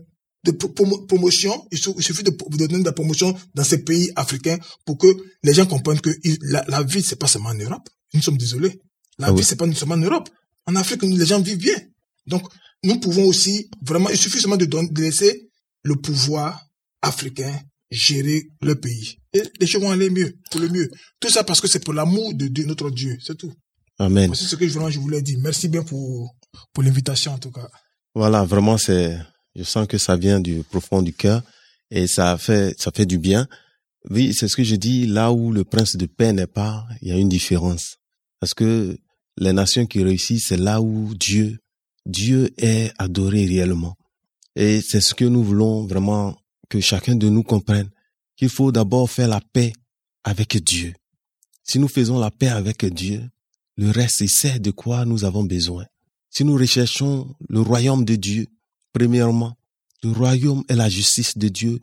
de 0.44 0.50
promotion, 0.52 1.66
il 1.70 1.78
suffit 1.78 2.22
de, 2.22 2.30
donner 2.56 2.80
de 2.80 2.84
la 2.84 2.92
promotion 2.92 3.34
dans 3.54 3.64
ces 3.64 3.84
pays 3.84 4.10
africains 4.16 4.58
pour 4.84 4.98
que 4.98 5.06
les 5.42 5.54
gens 5.54 5.66
comprennent 5.66 6.00
que 6.00 6.10
la, 6.42 6.64
la 6.68 6.82
vie, 6.82 7.02
c'est 7.02 7.16
pas 7.16 7.28
seulement 7.28 7.50
en 7.50 7.54
Europe. 7.54 7.88
Nous 8.14 8.22
sommes 8.22 8.36
désolés. 8.36 8.80
La 9.18 9.28
ah 9.28 9.32
vie, 9.32 9.44
c'est 9.44 9.56
pas 9.56 9.70
seulement 9.72 9.94
en 9.94 9.98
Europe. 9.98 10.28
En 10.66 10.76
Afrique, 10.76 11.02
les 11.02 11.26
gens 11.26 11.40
vivent 11.40 11.58
bien. 11.58 11.76
Donc, 12.26 12.42
nous 12.84 12.98
pouvons 12.98 13.24
aussi, 13.24 13.70
vraiment, 13.82 14.10
il 14.10 14.16
suffit 14.16 14.40
seulement 14.40 14.56
de, 14.56 14.66
de 14.66 15.02
laisser 15.02 15.48
le 15.84 15.96
pouvoir 15.96 16.66
africain 17.00 17.58
gérer 17.92 18.48
le 18.62 18.74
pays. 18.74 19.18
Et 19.34 19.42
les 19.60 19.66
choses 19.66 19.82
vont 19.82 19.90
aller 19.90 20.10
mieux, 20.10 20.34
pour 20.50 20.60
le 20.60 20.68
mieux. 20.68 20.90
Tout 21.20 21.28
ça 21.28 21.44
parce 21.44 21.60
que 21.60 21.68
c'est 21.68 21.84
pour 21.84 21.94
l'amour 21.94 22.34
de, 22.34 22.64
notre 22.64 22.90
Dieu, 22.90 23.16
c'est 23.20 23.36
tout. 23.36 23.52
Amen. 23.98 24.34
C'est 24.34 24.46
ce 24.46 24.56
que 24.56 24.66
je 24.66 24.98
voulais 24.98 25.22
dire. 25.22 25.38
Merci 25.42 25.68
bien 25.68 25.82
pour, 25.82 26.34
pour 26.72 26.82
l'invitation, 26.82 27.32
en 27.32 27.38
tout 27.38 27.50
cas. 27.50 27.68
Voilà, 28.14 28.44
vraiment, 28.44 28.78
c'est, 28.78 29.16
je 29.54 29.62
sens 29.62 29.86
que 29.86 29.98
ça 29.98 30.16
vient 30.16 30.40
du 30.40 30.62
profond 30.64 31.02
du 31.02 31.12
cœur 31.12 31.42
et 31.90 32.06
ça 32.06 32.36
fait, 32.38 32.74
ça 32.80 32.90
fait 32.92 33.06
du 33.06 33.18
bien. 33.18 33.46
Oui, 34.10 34.34
c'est 34.34 34.48
ce 34.48 34.56
que 34.56 34.64
je 34.64 34.74
dis, 34.74 35.06
là 35.06 35.30
où 35.30 35.52
le 35.52 35.64
prince 35.64 35.96
de 35.96 36.06
paix 36.06 36.32
n'est 36.32 36.46
pas, 36.46 36.86
il 37.02 37.08
y 37.08 37.12
a 37.12 37.16
une 37.16 37.28
différence. 37.28 37.98
Parce 38.40 38.54
que 38.54 38.98
les 39.38 39.52
nations 39.52 39.86
qui 39.86 40.02
réussissent, 40.02 40.48
c'est 40.48 40.56
là 40.56 40.80
où 40.80 41.14
Dieu, 41.14 41.58
Dieu 42.06 42.50
est 42.58 42.92
adoré 42.98 43.46
réellement. 43.46 43.96
Et 44.56 44.80
c'est 44.80 45.00
ce 45.00 45.14
que 45.14 45.24
nous 45.24 45.44
voulons 45.44 45.86
vraiment 45.86 46.36
que 46.72 46.80
chacun 46.80 47.14
de 47.14 47.28
nous 47.28 47.42
comprenne, 47.42 47.90
qu'il 48.34 48.48
faut 48.48 48.72
d'abord 48.72 49.10
faire 49.10 49.28
la 49.28 49.42
paix 49.52 49.74
avec 50.24 50.56
Dieu. 50.56 50.94
Si 51.62 51.78
nous 51.78 51.88
faisons 51.88 52.18
la 52.18 52.30
paix 52.30 52.48
avec 52.48 52.86
Dieu, 52.86 53.28
le 53.76 53.90
reste, 53.90 54.26
c'est 54.26 54.58
de 54.58 54.70
quoi 54.70 55.04
nous 55.04 55.24
avons 55.24 55.44
besoin. 55.44 55.84
Si 56.30 56.42
nous 56.44 56.54
recherchons 56.54 57.34
le 57.50 57.60
royaume 57.60 58.06
de 58.06 58.16
Dieu, 58.16 58.46
premièrement, 58.94 59.54
le 60.02 60.12
royaume 60.12 60.64
et 60.70 60.74
la 60.74 60.88
justice 60.88 61.36
de 61.36 61.48
Dieu, 61.48 61.78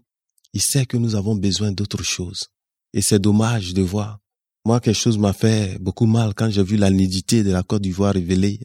il 0.54 0.62
sait 0.62 0.88
que 0.88 0.98
nous 0.98 1.14
avons 1.14 1.36
besoin 1.36 1.72
d'autre 1.72 2.02
chose. 2.02 2.48
Et 2.94 3.04
c'est 3.04 3.20
dommage 3.20 3.76
de 3.76 3.84
voir 3.84 4.20
moi, 4.66 4.80
quelque 4.80 4.98
chose 4.98 5.18
m'a 5.18 5.34
fait 5.34 5.80
beaucoup 5.80 6.06
mal 6.06 6.34
quand 6.34 6.50
j'ai 6.50 6.64
vu 6.64 6.76
la 6.76 6.90
nudité 6.90 7.44
de 7.44 7.52
la 7.52 7.64
Côte 7.64 7.82
d'Ivoire 7.82 8.14
révélée. 8.14 8.60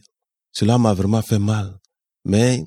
Cela 0.51 0.77
m'a 0.77 0.93
vraiment 0.93 1.21
fait 1.21 1.39
mal. 1.39 1.79
Mais 2.25 2.65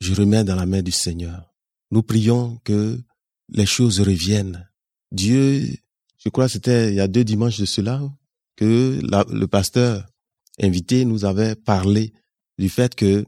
je 0.00 0.14
remets 0.14 0.44
dans 0.44 0.54
la 0.54 0.66
main 0.66 0.82
du 0.82 0.92
Seigneur. 0.92 1.47
Nous 1.90 2.02
prions 2.02 2.58
que 2.64 3.00
les 3.48 3.66
choses 3.66 4.00
reviennent. 4.00 4.68
Dieu, 5.12 5.66
je 6.18 6.28
crois 6.28 6.48
c'était 6.48 6.90
il 6.90 6.94
y 6.94 7.00
a 7.00 7.08
deux 7.08 7.24
dimanches 7.24 7.58
de 7.58 7.64
cela, 7.64 8.02
que 8.56 9.00
le 9.02 9.46
pasteur 9.46 10.06
invité 10.60 11.04
nous 11.04 11.24
avait 11.24 11.54
parlé 11.54 12.12
du 12.58 12.68
fait 12.68 12.94
que 12.94 13.24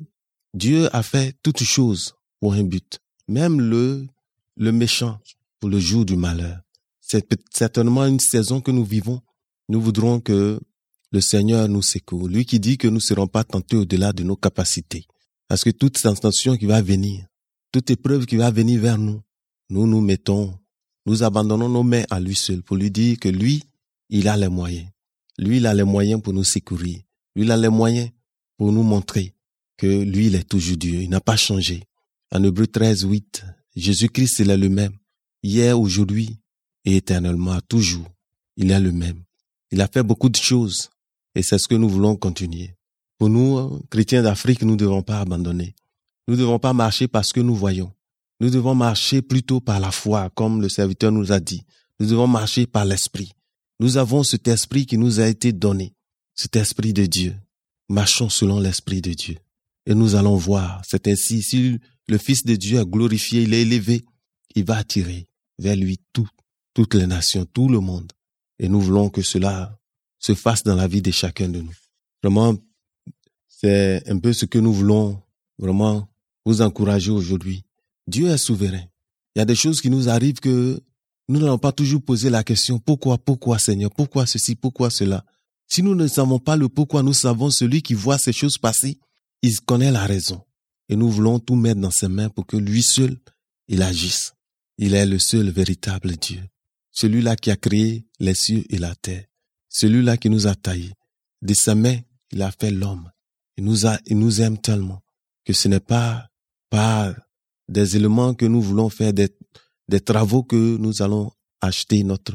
Dieu 0.54 0.94
a 0.94 1.02
fait 1.02 1.36
toutes 1.42 1.62
choses 1.62 2.14
pour 2.40 2.54
un 2.54 2.64
but, 2.64 2.98
même 3.28 3.60
le, 3.60 4.06
le 4.56 4.72
méchant 4.72 5.20
pour 5.60 5.70
le 5.70 5.78
jour 5.78 6.04
du 6.04 6.16
malheur. 6.16 6.60
C'est 7.00 7.26
certainement 7.52 8.04
une 8.04 8.20
saison 8.20 8.60
que 8.60 8.70
nous 8.70 8.84
vivons 8.84 9.22
nous 9.70 9.80
voudrons 9.80 10.18
que 10.18 10.60
le 11.12 11.20
Seigneur 11.20 11.68
nous 11.68 11.80
secoue. 11.80 12.26
Lui 12.26 12.44
qui 12.44 12.58
dit 12.58 12.76
que 12.76 12.88
nous 12.88 12.94
ne 12.94 12.98
serons 12.98 13.28
pas 13.28 13.44
tentés 13.44 13.76
au-delà 13.76 14.12
de 14.12 14.24
nos 14.24 14.34
capacités. 14.34 15.06
Parce 15.46 15.62
que 15.62 15.70
toute 15.70 16.02
tentation 16.02 16.56
qui 16.56 16.66
va 16.66 16.82
venir, 16.82 17.24
toute 17.72 17.90
épreuve 17.90 18.26
qui 18.26 18.36
va 18.36 18.50
venir 18.50 18.80
vers 18.80 18.98
nous, 18.98 19.20
nous 19.70 19.86
nous 19.86 20.00
mettons, 20.00 20.58
nous 21.06 21.22
abandonnons 21.22 21.68
nos 21.68 21.82
mains 21.82 22.04
à 22.10 22.20
lui 22.20 22.34
seul 22.34 22.62
pour 22.62 22.76
lui 22.76 22.90
dire 22.90 23.18
que 23.18 23.28
lui, 23.28 23.62
il 24.08 24.28
a 24.28 24.36
les 24.36 24.48
moyens. 24.48 24.88
Lui, 25.38 25.58
il 25.58 25.66
a 25.66 25.74
les 25.74 25.84
moyens 25.84 26.20
pour 26.20 26.32
nous 26.32 26.44
secourir. 26.44 26.98
Lui, 27.34 27.44
il 27.44 27.50
a 27.50 27.56
les 27.56 27.68
moyens 27.68 28.10
pour 28.56 28.72
nous 28.72 28.82
montrer 28.82 29.34
que 29.76 29.86
lui, 29.86 30.26
il 30.26 30.34
est 30.34 30.48
toujours 30.48 30.76
Dieu. 30.76 31.00
Il 31.00 31.10
n'a 31.10 31.20
pas 31.20 31.36
changé. 31.36 31.84
En 32.32 32.42
Hébreu 32.44 32.66
13, 32.66 33.04
8, 33.04 33.44
Jésus-Christ, 33.76 34.40
il 34.40 34.50
est 34.50 34.56
le 34.56 34.68
même. 34.68 34.92
Hier, 35.42 35.78
aujourd'hui 35.80 36.36
et 36.84 36.96
éternellement, 36.96 37.58
toujours. 37.68 38.06
Il 38.56 38.70
est 38.70 38.80
le 38.80 38.92
même. 38.92 39.22
Il 39.70 39.80
a 39.80 39.88
fait 39.88 40.02
beaucoup 40.02 40.28
de 40.28 40.36
choses 40.36 40.90
et 41.34 41.42
c'est 41.42 41.58
ce 41.58 41.68
que 41.68 41.76
nous 41.76 41.88
voulons 41.88 42.16
continuer. 42.16 42.74
Pour 43.18 43.30
nous, 43.30 43.80
chrétiens 43.90 44.22
d'Afrique, 44.22 44.62
nous 44.62 44.72
ne 44.72 44.76
devons 44.76 45.02
pas 45.02 45.20
abandonner. 45.20 45.74
Nous 46.30 46.36
ne 46.36 46.42
devons 46.42 46.60
pas 46.60 46.72
marcher 46.72 47.08
parce 47.08 47.32
que 47.32 47.40
nous 47.40 47.56
voyons. 47.56 47.92
Nous 48.38 48.50
devons 48.50 48.76
marcher 48.76 49.20
plutôt 49.20 49.58
par 49.58 49.80
la 49.80 49.90
foi, 49.90 50.30
comme 50.30 50.62
le 50.62 50.68
serviteur 50.68 51.10
nous 51.10 51.32
a 51.32 51.40
dit. 51.40 51.64
Nous 51.98 52.06
devons 52.06 52.28
marcher 52.28 52.68
par 52.68 52.84
l'esprit. 52.84 53.32
Nous 53.80 53.96
avons 53.96 54.22
cet 54.22 54.46
esprit 54.46 54.86
qui 54.86 54.96
nous 54.96 55.18
a 55.18 55.26
été 55.26 55.52
donné, 55.52 55.92
cet 56.36 56.54
esprit 56.54 56.92
de 56.92 57.04
Dieu. 57.04 57.34
Marchons 57.88 58.28
selon 58.28 58.60
l'esprit 58.60 59.00
de 59.00 59.12
Dieu. 59.12 59.38
Et 59.86 59.94
nous 59.96 60.14
allons 60.14 60.36
voir, 60.36 60.80
c'est 60.86 61.08
ainsi, 61.08 61.42
si 61.42 61.80
le 62.06 62.18
Fils 62.18 62.44
de 62.44 62.54
Dieu 62.54 62.78
est 62.78 62.86
glorifié, 62.86 63.42
il 63.42 63.52
est 63.52 63.62
élevé, 63.62 64.04
il 64.54 64.62
va 64.64 64.76
attirer 64.76 65.26
vers 65.58 65.74
lui 65.74 65.98
tout, 66.12 66.28
toutes 66.74 66.94
les 66.94 67.08
nations, 67.08 67.44
tout 67.44 67.68
le 67.68 67.80
monde. 67.80 68.12
Et 68.60 68.68
nous 68.68 68.80
voulons 68.80 69.08
que 69.08 69.22
cela 69.22 69.76
se 70.20 70.36
fasse 70.36 70.62
dans 70.62 70.76
la 70.76 70.86
vie 70.86 71.02
de 71.02 71.10
chacun 71.10 71.48
de 71.48 71.60
nous. 71.60 71.74
Vraiment, 72.22 72.54
c'est 73.48 74.08
un 74.08 74.20
peu 74.20 74.32
ce 74.32 74.44
que 74.46 74.60
nous 74.60 74.72
voulons 74.72 75.20
vraiment 75.58 76.06
vous 76.44 76.62
encourager 76.62 77.10
aujourd'hui. 77.10 77.64
Dieu 78.06 78.28
est 78.28 78.38
souverain. 78.38 78.84
Il 79.34 79.38
y 79.38 79.42
a 79.42 79.44
des 79.44 79.54
choses 79.54 79.80
qui 79.80 79.90
nous 79.90 80.08
arrivent 80.08 80.40
que 80.40 80.80
nous 81.28 81.38
n'allons 81.38 81.58
pas 81.58 81.72
toujours 81.72 82.02
poser 82.02 82.30
la 82.30 82.42
question 82.42 82.78
pourquoi, 82.78 83.18
pourquoi 83.18 83.58
Seigneur, 83.58 83.90
pourquoi 83.90 84.26
ceci, 84.26 84.56
pourquoi 84.56 84.90
cela? 84.90 85.24
Si 85.68 85.82
nous 85.82 85.94
ne 85.94 86.08
savons 86.08 86.40
pas 86.40 86.56
le 86.56 86.68
pourquoi, 86.68 87.04
nous 87.04 87.12
savons 87.12 87.50
celui 87.50 87.82
qui 87.82 87.94
voit 87.94 88.18
ces 88.18 88.32
choses 88.32 88.58
passer, 88.58 88.98
il 89.42 89.60
connaît 89.60 89.92
la 89.92 90.04
raison. 90.04 90.42
Et 90.88 90.96
nous 90.96 91.08
voulons 91.08 91.38
tout 91.38 91.54
mettre 91.54 91.80
dans 91.80 91.92
ses 91.92 92.08
mains 92.08 92.28
pour 92.28 92.46
que 92.46 92.56
lui 92.56 92.82
seul, 92.82 93.16
il 93.68 93.80
agisse. 93.82 94.34
Il 94.78 94.94
est 94.94 95.06
le 95.06 95.20
seul 95.20 95.50
véritable 95.50 96.16
Dieu. 96.16 96.42
Celui-là 96.90 97.36
qui 97.36 97.52
a 97.52 97.56
créé 97.56 98.04
les 98.18 98.34
cieux 98.34 98.64
et 98.68 98.78
la 98.78 98.96
terre. 98.96 99.24
Celui-là 99.68 100.16
qui 100.16 100.30
nous 100.30 100.48
a 100.48 100.56
taillés. 100.56 100.94
De 101.42 101.54
sa 101.54 101.76
main, 101.76 101.98
il 102.32 102.42
a 102.42 102.50
fait 102.50 102.72
l'homme. 102.72 103.08
Il 103.56 103.64
nous 103.64 103.86
a, 103.86 103.98
il 104.06 104.18
nous 104.18 104.40
aime 104.40 104.58
tellement 104.58 105.00
que 105.44 105.52
ce 105.52 105.68
n'est 105.68 105.78
pas 105.78 106.29
par 106.70 107.14
des 107.68 107.96
éléments 107.96 108.34
que 108.34 108.46
nous 108.46 108.62
voulons 108.62 108.88
faire, 108.88 109.12
des, 109.12 109.28
des 109.88 110.00
travaux 110.00 110.42
que 110.42 110.76
nous 110.76 111.02
allons 111.02 111.30
acheter 111.60 112.02
notre, 112.04 112.34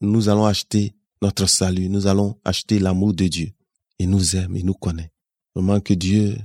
nous 0.00 0.28
allons 0.28 0.46
acheter 0.46 0.94
notre 1.20 1.46
salut, 1.46 1.88
nous 1.88 2.06
allons 2.06 2.38
acheter 2.44 2.78
l'amour 2.78 3.12
de 3.14 3.26
Dieu. 3.26 3.52
Il 3.98 4.10
nous 4.10 4.36
aime, 4.36 4.56
il 4.56 4.64
nous 4.64 4.74
connaît. 4.74 5.10
Vraiment 5.54 5.80
que 5.80 5.94
Dieu, 5.94 6.36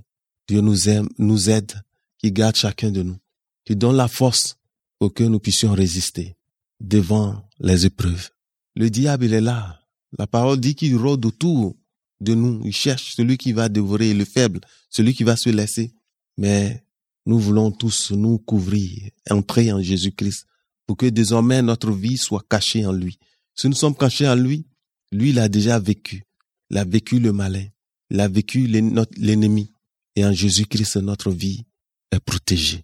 Dieu 0.47 0.61
nous 0.61 0.89
aime, 0.89 1.07
nous 1.17 1.49
aide, 1.49 1.71
qui 2.17 2.31
garde 2.31 2.55
chacun 2.55 2.91
de 2.91 3.01
nous, 3.01 3.17
qui 3.65 3.75
donne 3.75 3.95
la 3.95 4.07
force 4.07 4.57
pour 4.99 5.13
que 5.13 5.23
nous 5.23 5.39
puissions 5.39 5.73
résister 5.73 6.35
devant 6.79 7.41
les 7.59 7.85
épreuves. 7.85 8.29
Le 8.75 8.89
diable, 8.89 9.33
est 9.33 9.41
là. 9.41 9.79
La 10.17 10.27
parole 10.27 10.59
dit 10.59 10.75
qu'il 10.75 10.95
rôde 10.95 11.25
autour 11.25 11.75
de 12.21 12.33
nous. 12.33 12.61
Il 12.65 12.73
cherche 12.73 13.15
celui 13.15 13.37
qui 13.37 13.53
va 13.53 13.69
dévorer 13.69 14.13
le 14.13 14.25
faible, 14.25 14.61
celui 14.89 15.13
qui 15.13 15.23
va 15.23 15.35
se 15.35 15.49
laisser. 15.49 15.93
Mais 16.37 16.83
nous 17.29 17.37
voulons 17.37 17.69
tous 17.69 18.09
nous 18.09 18.39
couvrir, 18.39 19.11
entrer 19.29 19.71
en 19.71 19.79
Jésus-Christ 19.79 20.47
pour 20.87 20.97
que 20.97 21.05
désormais 21.05 21.61
notre 21.61 21.91
vie 21.91 22.17
soit 22.17 22.43
cachée 22.49 22.87
en 22.87 22.91
lui. 22.91 23.19
Si 23.53 23.67
nous 23.67 23.75
sommes 23.75 23.95
cachés 23.95 24.27
en 24.27 24.33
lui, 24.33 24.65
lui, 25.11 25.29
il 25.29 25.37
a 25.37 25.47
déjà 25.47 25.77
vécu. 25.77 26.23
Il 26.71 26.79
a 26.79 26.85
vécu 26.85 27.19
le 27.19 27.31
malin. 27.31 27.67
Il 28.09 28.19
a 28.19 28.27
vécu 28.27 28.65
l'ennemi. 28.65 29.71
Et 30.15 30.25
en 30.25 30.33
Jésus-Christ, 30.33 30.95
notre 30.97 31.29
vie 31.29 31.65
est 32.11 32.19
protégée. 32.19 32.83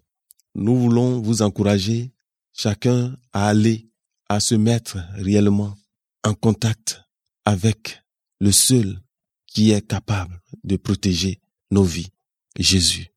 Nous 0.54 0.78
voulons 0.78 1.20
vous 1.20 1.42
encourager 1.42 2.12
chacun 2.52 3.16
à 3.32 3.48
aller, 3.48 3.90
à 4.28 4.38
se 4.38 4.54
mettre 4.54 4.98
réellement 5.16 5.74
en 6.22 6.34
contact 6.34 7.02
avec 7.44 8.00
le 8.38 8.52
seul 8.52 9.00
qui 9.48 9.72
est 9.72 9.84
capable 9.84 10.40
de 10.62 10.76
protéger 10.76 11.40
nos 11.72 11.82
vies, 11.82 12.12
Jésus. 12.56 13.10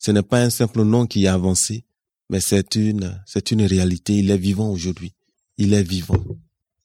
Ce 0.00 0.10
n'est 0.10 0.22
pas 0.22 0.42
un 0.42 0.50
simple 0.50 0.82
nom 0.82 1.06
qui 1.06 1.26
a 1.26 1.34
avancé, 1.34 1.84
mais 2.30 2.40
c'est 2.40 2.74
une, 2.74 3.22
c'est 3.26 3.50
une 3.50 3.62
réalité. 3.62 4.14
Il 4.14 4.30
est 4.30 4.38
vivant 4.38 4.70
aujourd'hui. 4.70 5.12
Il 5.58 5.74
est 5.74 5.82
vivant. 5.82 6.24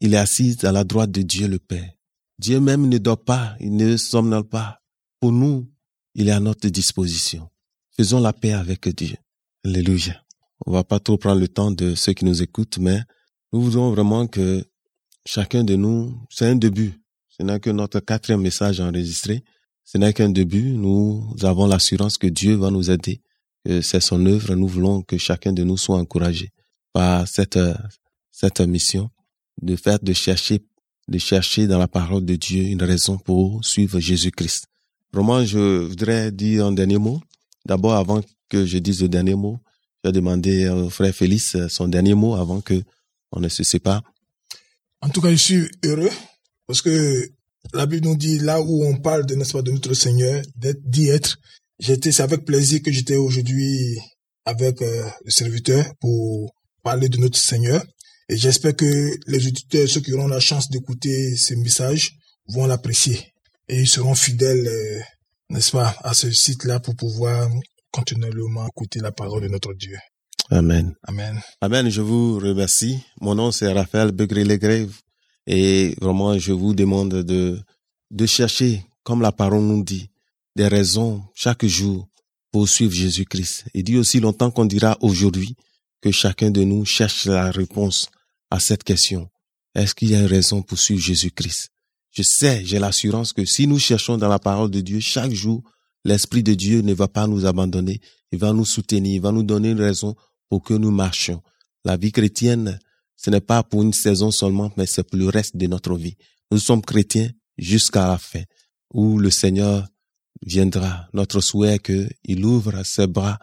Il 0.02 0.14
est 0.14 0.18
assis 0.18 0.58
à 0.64 0.74
la 0.74 0.84
droite 0.84 1.12
de 1.12 1.22
Dieu 1.22 1.48
le 1.48 1.58
Père. 1.58 1.90
Dieu 2.38 2.60
même 2.60 2.90
ne 2.90 2.98
dort 2.98 3.24
pas, 3.24 3.56
il 3.62 3.78
ne 3.78 3.96
somnole 3.96 4.44
pas. 4.44 4.82
Pour 5.22 5.32
nous, 5.32 5.72
il 6.14 6.28
est 6.28 6.34
à 6.34 6.42
notre 6.42 6.68
disposition. 6.68 7.50
Faisons 7.96 8.20
la 8.20 8.34
paix 8.34 8.52
avec 8.52 8.90
Dieu. 8.90 9.16
Alléluia. 9.64 10.22
On 10.66 10.72
va 10.72 10.84
pas 10.84 11.00
trop 11.00 11.18
prendre 11.18 11.40
le 11.40 11.48
temps 11.48 11.72
de 11.72 11.96
ceux 11.96 12.12
qui 12.12 12.26
nous 12.26 12.42
écoutent, 12.42 12.78
mais 12.80 13.00
nous 13.54 13.62
voudrons 13.62 13.92
vraiment 13.92 14.28
que 14.28 14.66
chacun 15.26 15.64
de 15.64 15.76
nous, 15.76 16.14
c'est 16.30 16.48
un 16.48 16.56
début. 16.56 17.00
Ce 17.30 17.44
n'est 17.44 17.62
que 17.62 17.70
notre 17.70 18.02
quatrième 18.02 18.42
message 18.42 18.82
enregistré. 18.82 19.44
Ce 19.86 19.98
n'est 19.98 20.14
qu'un 20.14 20.30
début. 20.30 20.72
Nous 20.72 21.36
avons 21.44 21.68
l'assurance 21.68 22.18
que 22.18 22.28
Dieu 22.28 22.56
va 22.56 22.72
nous 22.72 22.90
aider. 22.90 23.22
C'est 23.82 24.02
son 24.02 24.26
œuvre. 24.26 24.56
Nous 24.56 24.68
voulons 24.68 25.02
que 25.02 25.18
chacun 25.18 25.54
de 25.54 25.64
nous 25.64 25.78
soit 25.78 25.98
encouragé 25.98 26.50
par 26.92 27.28
cette, 27.28 27.60
cette 28.32 28.62
mission 28.62 29.10
de 29.62 29.76
faire, 29.76 30.00
de 30.00 30.14
chercher, 30.14 30.62
de 31.08 31.18
chercher 31.18 31.68
dans 31.68 31.78
la 31.78 31.88
parole 31.88 32.26
de 32.26 32.36
Dieu 32.36 32.64
une 32.64 32.84
raison 32.84 33.18
pour 33.18 33.64
suivre 33.64 34.00
Jésus-Christ. 34.00 34.66
Vraiment, 35.14 35.46
je 35.46 35.86
voudrais 35.86 36.32
dire 36.32 36.66
un 36.66 36.72
dernier 36.72 36.98
mot. 36.98 37.22
D'abord, 37.66 37.94
avant 37.94 38.22
que 38.50 38.66
je 38.66 38.78
dise 38.80 39.02
le 39.02 39.10
dernier 39.10 39.36
mot, 39.36 39.60
je 40.04 40.10
vais 40.10 40.14
demander 40.14 40.68
au 40.68 40.90
frère 40.90 41.14
Félix 41.16 41.56
son 41.70 41.88
dernier 41.88 42.14
mot 42.14 42.36
avant 42.36 42.62
que 42.62 42.82
on 43.32 43.40
ne 43.40 43.50
se 43.50 43.64
sépare. 43.64 44.04
En 45.02 45.10
tout 45.10 45.22
cas, 45.22 45.32
je 45.32 45.38
suis 45.38 45.68
heureux 45.84 46.12
parce 46.68 46.82
que 46.82 47.30
la 47.74 47.86
Bible 47.86 48.08
nous 48.08 48.16
dit 48.16 48.40
là 48.40 48.62
où 48.62 48.86
on 48.86 48.98
parle 48.98 49.26
de, 49.26 49.36
n'est-ce 49.36 49.54
pas, 49.54 49.62
de 49.62 49.72
notre 49.72 49.94
Seigneur, 49.94 50.42
d'être, 50.56 50.82
d'y 50.84 51.10
être. 51.10 51.38
J'étais, 51.80 52.12
c'est 52.12 52.24
avec 52.24 52.46
plaisir 52.46 52.82
que 52.82 52.92
j'étais 52.92 53.18
aujourd'hui 53.18 53.98
avec 54.46 54.82
euh, 54.82 55.10
le 55.24 55.32
serviteur 55.32 55.86
pour 56.00 56.54
parler 56.84 57.10
de 57.10 57.18
notre 57.18 57.40
Seigneur. 57.40 57.84
Et 58.30 58.38
j'espère 58.38 58.76
que 58.76 59.12
les 59.28 59.48
auditeurs, 59.48 59.88
ceux 59.88 60.02
qui 60.02 60.14
auront 60.14 60.28
la 60.28 60.40
chance 60.40 60.70
d'écouter 60.70 61.36
ces 61.36 61.56
messages, 61.56 62.12
vont 62.48 62.66
l'apprécier. 62.66 63.20
Et 63.68 63.80
ils 63.82 63.88
seront 63.88 64.16
fidèles, 64.16 64.68
euh, 64.68 65.00
n'est-ce 65.50 65.72
pas, 65.72 65.96
à 66.04 66.14
ce 66.14 66.32
site-là 66.32 66.80
pour 66.80 66.96
pouvoir 66.96 67.50
continuellement 67.92 68.68
écouter 68.68 69.00
la 69.00 69.12
parole 69.12 69.44
de 69.44 69.48
notre 69.48 69.74
Dieu. 69.74 69.98
Amen. 70.52 70.94
Amen. 71.04 71.42
Amen. 71.62 71.90
Je 71.90 72.02
vous 72.02 72.38
remercie. 72.38 73.00
Mon 73.20 73.36
nom, 73.36 73.52
c'est 73.52 73.72
Raphaël 73.72 74.12
Begré-Legrève. 74.12 74.92
Et 75.48 75.96
vraiment, 76.02 76.38
je 76.38 76.52
vous 76.52 76.74
demande 76.74 77.24
de, 77.24 77.60
de 78.12 78.26
chercher, 78.26 78.86
comme 79.04 79.22
la 79.22 79.32
parole 79.32 79.64
nous 79.64 79.84
dit, 79.84 80.10
des 80.56 80.68
raisons 80.68 81.24
chaque 81.34 81.66
jour 81.66 82.08
pour 82.52 82.70
suivre 82.70 82.94
Jésus-Christ. 82.94 83.66
Il 83.74 83.84
dit 83.84 83.98
aussi 83.98 84.20
longtemps 84.20 84.52
qu'on 84.52 84.66
dira 84.66 84.98
aujourd'hui 85.02 85.56
que 86.02 86.12
chacun 86.12 86.52
de 86.52 86.64
nous 86.64 86.86
cherche 86.86 87.26
la 87.26 87.52
réponse 87.52 88.10
à 88.50 88.60
cette 88.60 88.84
question. 88.84 89.30
Est-ce 89.76 89.94
qu'il 89.94 90.12
y 90.12 90.16
a 90.16 90.20
une 90.20 90.26
raison 90.26 90.62
pour 90.62 90.80
suivre 90.80 91.02
Jésus-Christ? 91.02 91.70
Je 92.12 92.24
sais, 92.24 92.64
j'ai 92.64 92.80
l'assurance 92.80 93.34
que 93.34 93.44
si 93.44 93.68
nous 93.68 93.80
cherchons 93.80 94.18
dans 94.18 94.30
la 94.30 94.40
parole 94.40 94.72
de 94.72 94.80
Dieu 94.80 95.02
chaque 95.02 95.34
jour, 95.34 95.64
l'Esprit 96.06 96.44
de 96.44 96.54
Dieu 96.54 96.82
ne 96.82 96.94
va 96.94 97.10
pas 97.10 97.28
nous 97.28 97.46
abandonner. 97.46 98.00
Il 98.32 98.40
va 98.40 98.54
nous 98.54 98.66
soutenir, 98.66 99.16
il 99.16 99.22
va 99.22 99.34
nous 99.34 99.44
donner 99.44 99.72
une 99.72 99.82
raison 99.82 100.16
pour 100.50 100.64
que 100.64 100.74
nous 100.74 100.92
marchions. 100.92 101.42
La 101.84 101.98
vie 101.98 102.14
chrétienne, 102.14 102.80
ce 103.16 103.30
n'est 103.30 103.42
pas 103.42 103.64
pour 103.64 103.82
une 103.82 103.94
saison 103.94 104.32
seulement, 104.32 104.72
mais 104.78 104.86
c'est 104.86 105.04
pour 105.04 105.18
le 105.18 105.30
reste 105.30 105.56
de 105.58 105.68
notre 105.68 105.96
vie. 105.96 106.16
Nous 106.52 106.60
sommes 106.60 106.82
chrétiens 106.82 107.30
jusqu'à 107.58 108.08
la 108.08 108.18
fin, 108.18 108.44
où 108.94 109.18
le 109.18 109.30
Seigneur 109.30 109.88
viendra. 110.46 111.08
Notre 111.14 111.42
souhait 111.42 111.80
que 111.80 112.08
qu'il 112.24 112.46
ouvre 112.46 112.84
ses 112.86 113.08
bras 113.08 113.40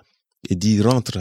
et 0.48 0.54
dit 0.54 0.80
rentre, 0.80 1.18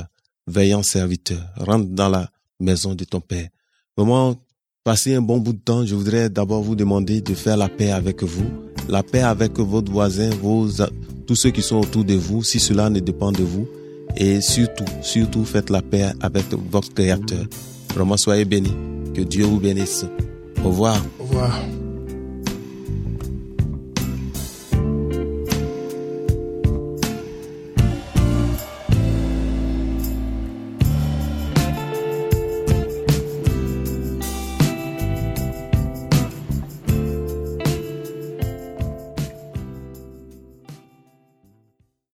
veillant 0.47 0.83
serviteur, 0.83 1.41
rentre 1.57 1.89
dans 1.89 2.09
la 2.09 2.29
maison 2.59 2.95
de 2.95 3.03
ton 3.03 3.21
Père. 3.21 3.49
Vraiment, 3.97 4.35
passer 4.83 5.15
un 5.15 5.21
bon 5.21 5.37
bout 5.37 5.53
de 5.53 5.59
temps, 5.59 5.85
je 5.85 5.95
voudrais 5.95 6.29
d'abord 6.29 6.63
vous 6.63 6.75
demander 6.75 7.21
de 7.21 7.33
faire 7.33 7.57
la 7.57 7.69
paix 7.69 7.91
avec 7.91 8.23
vous, 8.23 8.49
la 8.87 9.03
paix 9.03 9.21
avec 9.21 9.57
votre 9.59 9.91
voisin, 9.91 10.29
vos, 10.41 10.67
tous 11.27 11.35
ceux 11.35 11.51
qui 11.51 11.61
sont 11.61 11.77
autour 11.77 12.03
de 12.03 12.15
vous, 12.15 12.43
si 12.43 12.59
cela 12.59 12.89
ne 12.89 12.99
dépend 12.99 13.31
de 13.31 13.43
vous. 13.43 13.67
Et 14.17 14.41
surtout, 14.41 14.85
surtout, 15.01 15.45
faites 15.45 15.69
la 15.69 15.81
paix 15.81 16.11
avec 16.19 16.45
votre 16.69 16.93
Créateur. 16.93 17.45
Vraiment, 17.95 18.17
soyez 18.17 18.45
bénis. 18.45 18.75
Que 19.13 19.21
Dieu 19.21 19.45
vous 19.45 19.59
bénisse. 19.59 20.05
Au 20.63 20.69
revoir. 20.69 20.97
Au 21.19 21.23
revoir. 21.23 21.51